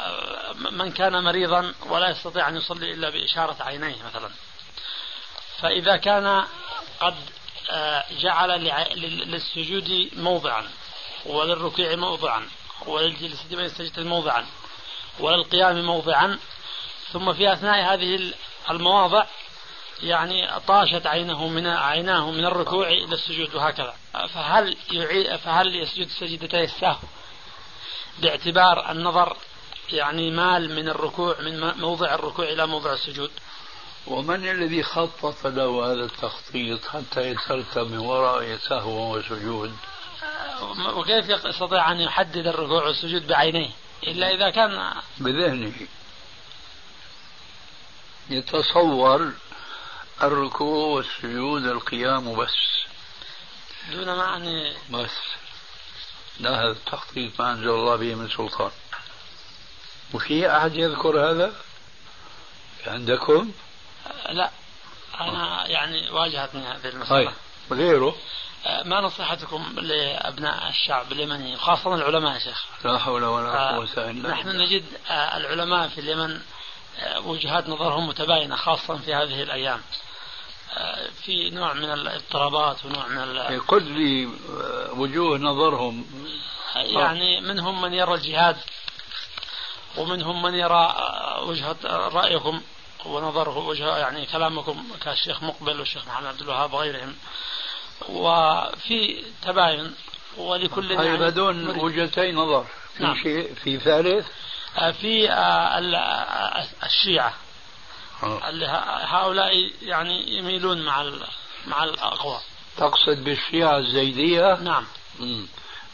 آه 0.00 0.52
من 0.52 0.92
كان 0.92 1.24
مريضا 1.24 1.74
ولا 1.86 2.08
يستطيع 2.08 2.48
أن 2.48 2.56
يصلي 2.56 2.92
إلا 2.92 3.10
بإشارة 3.10 3.56
عينيه 3.60 3.96
مثلا. 4.02 4.30
فإذا 5.60 5.96
كان 5.96 6.44
قد 7.00 7.14
آه 7.70 8.04
جعل 8.10 8.50
للسجود 9.30 10.10
موضعا. 10.12 10.68
وللركوع 11.26 11.94
موضعا 11.94 12.48
وللجلسة 12.86 13.48
بين 13.50 13.60
السجدتين 13.60 14.06
موضعا 14.06 14.46
وللقيام 15.20 15.84
موضعا. 15.84 16.38
ثم 17.12 17.32
في 17.32 17.52
أثناء 17.52 17.94
هذه 17.94 18.32
المواضع 18.70 19.26
يعني 20.02 20.60
طاشت 20.66 21.06
عينه 21.06 21.48
من 21.48 21.66
عيناه 21.66 22.30
من 22.30 22.44
الركوع 22.44 22.88
إلى 22.88 23.14
السجود 23.14 23.54
وهكذا. 23.54 23.94
فهل 24.34 24.76
يعيد 24.92 25.36
فهل 25.36 25.76
يسجد 25.76 26.08
سجدتي 26.08 26.64
السهو؟ 26.64 26.96
باعتبار 28.18 28.90
النظر 28.90 29.36
يعني 29.90 30.30
مال 30.30 30.76
من 30.76 30.88
الركوع 30.88 31.40
من 31.40 31.80
موضع 31.80 32.14
الركوع 32.14 32.44
إلى 32.44 32.66
موضع 32.66 32.92
السجود. 32.92 33.30
ومن 34.06 34.50
الذي 34.50 34.82
خطط 34.82 35.46
له 35.46 35.92
هذا 35.92 36.04
التخطيط 36.04 36.84
حتى 36.88 37.30
يترتب 37.30 37.90
من 37.90 37.98
وراء 37.98 38.56
سهو 38.56 39.16
وسجود؟ 39.16 39.72
وكيف 40.94 41.28
يستطيع 41.28 41.92
أن 41.92 42.00
يحدد 42.00 42.46
الركوع 42.46 42.86
والسجود 42.86 43.26
بعينيه؟ 43.26 43.70
إلا 44.06 44.34
إذا 44.34 44.50
كان 44.50 44.92
بذهنه. 45.18 45.72
يتصور 48.30 49.32
الركوع 50.22 50.96
والسجود 50.96 51.66
القيام 51.66 52.36
بس. 52.36 52.86
دون 53.90 54.16
معنى 54.16 54.72
بس. 54.90 55.18
لا 56.40 56.50
هذا 56.50 56.70
التخطيط 56.70 57.40
ما 57.40 57.52
أنزل 57.52 57.68
الله 57.68 57.96
به 57.96 58.14
من 58.14 58.28
سلطان. 58.28 58.70
وفي 60.14 60.56
أحد 60.56 60.74
يذكر 60.74 61.30
هذا؟ 61.30 61.52
عندكم؟ 62.86 63.52
لا 64.30 64.50
أنا 65.20 65.66
يعني 65.66 66.10
واجهتني 66.10 66.66
هذه 66.66 66.88
المسألة. 66.88 67.32
غيره؟ 67.70 68.08
آه، 68.08 68.14
ما 68.84 69.00
نصيحتكم 69.00 69.74
لأبناء 69.78 70.68
الشعب 70.68 71.12
اليمني 71.12 71.54
وخاصة 71.54 71.94
العلماء 71.94 72.34
يا 72.34 72.38
شيخ. 72.38 72.64
لا 72.84 72.98
حول 72.98 73.24
ولا 73.24 73.48
آه، 73.48 73.76
قوة 73.76 73.88
إلا 73.96 74.04
بالله. 74.04 74.30
نحن 74.30 74.48
نجد 74.48 74.84
آه، 75.10 75.36
العلماء 75.36 75.88
في 75.88 76.00
اليمن 76.00 76.40
وجهات 77.24 77.68
نظرهم 77.68 78.06
متباينة 78.08 78.56
خاصة 78.56 78.96
في 78.96 79.14
هذه 79.14 79.42
الأيام. 79.42 79.80
في 81.22 81.50
نوع 81.50 81.72
من 81.72 81.92
الاضطرابات 81.92 82.84
ونوع 82.84 83.06
من 83.06 83.18
ال... 83.18 83.66
قل 83.66 83.82
لي 83.82 84.28
وجوه 84.90 85.38
نظرهم. 85.38 86.06
يعني 86.74 87.40
منهم 87.40 87.82
من 87.82 87.94
يرى 87.94 88.14
الجهاد 88.14 88.56
ومنهم 89.96 90.42
من 90.42 90.54
يرى 90.54 90.94
وجهة 91.42 91.76
رأيكم 91.84 92.60
ونظره 93.04 93.58
وجه 93.58 93.96
يعني 93.96 94.26
كلامكم 94.26 94.84
كالشيخ 95.04 95.42
مقبل 95.42 95.80
والشيخ 95.80 96.06
محمد 96.06 96.26
عبد 96.26 96.40
الوهاب 96.40 96.72
وغيرهم. 96.72 97.14
وفي 98.08 99.24
تباين 99.42 99.94
ولكل 100.36 100.90
يعني 100.90 101.26
هذول 101.26 101.78
وجهتي 101.78 102.32
نظر. 102.32 102.66
في 102.96 103.02
نعم. 103.02 103.16
شيء 103.22 103.54
في 103.54 103.78
ثالث؟ 103.78 104.26
آه، 104.76 104.90
في 104.90 105.30
آه، 105.30 106.66
الشيعة. 106.86 107.34
آه. 108.22 108.48
اللي 108.48 108.66
هؤلاء 109.06 109.70
يعني 109.82 110.38
يميلون 110.38 110.84
مع 110.84 111.12
مع 111.66 111.84
الأقوى. 111.84 112.40
تقصد 112.76 113.24
بالشيعة 113.24 113.78
الزيدية؟ 113.78 114.54
نعم. 114.54 114.86
مم. 115.18 115.46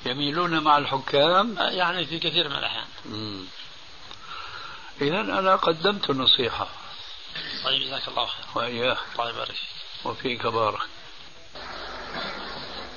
يميلون 0.07 0.61
مع 0.61 0.79
الحكام؟ 0.79 1.57
يعني 1.59 2.05
في 2.05 2.19
كثير 2.19 2.49
من 2.49 2.57
الأحيان. 2.57 2.87
إذا 5.01 5.21
أنا 5.21 5.57
قدمت 5.57 6.11
النصيحة 6.11 6.69
طيب 7.65 7.83
جزاك 7.83 8.09
الله 8.09 8.27
خير 8.27 8.45
وإياك. 8.55 8.99
الله 9.13 9.31
يبارك 9.31 9.53
فيك. 9.53 10.07
وفيك 10.07 10.47
بارك. 10.47 10.81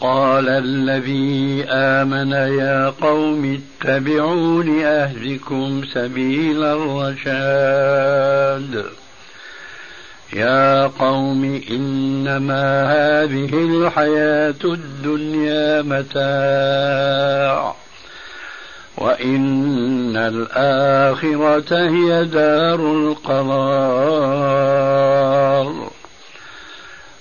وقال 0.00 0.48
الذي 0.48 1.64
آمن 1.68 2.32
يا 2.32 2.88
قوم 2.88 3.60
اتبعون 3.60 4.82
أهلكم 4.84 5.82
سبيل 5.94 6.64
الرشاد. 6.64 8.14
يا 10.32 10.86
قوم 10.86 11.62
إنما 11.70 12.84
هذه 12.92 13.50
الحياة 13.52 14.64
الدنيا 14.64 15.82
متاع 15.82 17.74
وإن 18.96 20.16
الآخرة 20.16 21.88
هي 21.88 22.24
دار 22.24 22.80
القرار. 22.80 24.40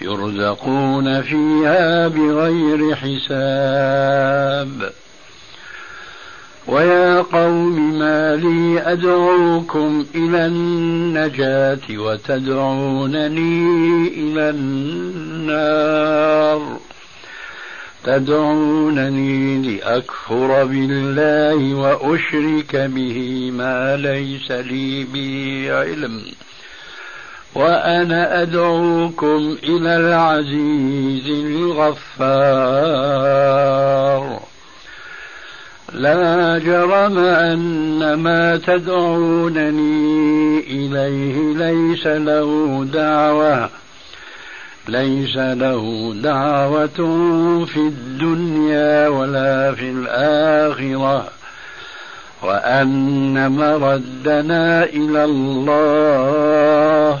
يرزقون 0.00 1.22
فيها 1.22 2.08
بغير 2.08 2.94
حساب. 2.94 4.92
ويا 6.66 7.20
قوم 7.20 7.98
ما 7.98 8.36
لي 8.36 8.80
أدعوكم 8.92 10.06
إلى 10.14 10.46
النجاة 10.46 11.98
وتدعونني 11.98 13.68
إلى 14.08 14.50
النار. 14.50 16.00
تدعونني 18.04 19.62
لأكفر 19.62 20.64
بالله 20.64 21.74
وأشرك 21.74 22.76
به 22.76 23.50
ما 23.50 23.96
ليس 23.96 24.50
لي 24.50 25.04
به 25.04 25.66
علم 25.70 26.22
وأنا 27.54 28.42
أدعوكم 28.42 29.56
إلى 29.62 29.96
العزيز 29.96 31.28
الغفار. 31.28 32.00
لا 35.92 36.58
جرم 36.58 37.18
أن 37.18 38.14
ما 38.14 38.56
تدعونني 38.56 40.60
إليه 40.60 41.54
ليس 41.54 42.06
له 42.06 42.84
دعوة 42.92 43.70
ليس 44.88 45.36
له 45.36 46.14
دعوة 46.22 46.86
في 47.64 47.76
الدنيا 47.76 49.08
ولا 49.08 49.74
في 49.74 49.90
الآخرة. 49.90 51.28
وأن 52.42 53.52
مردنا 53.52 54.84
إلى 54.84 55.24
الله. 55.24 57.20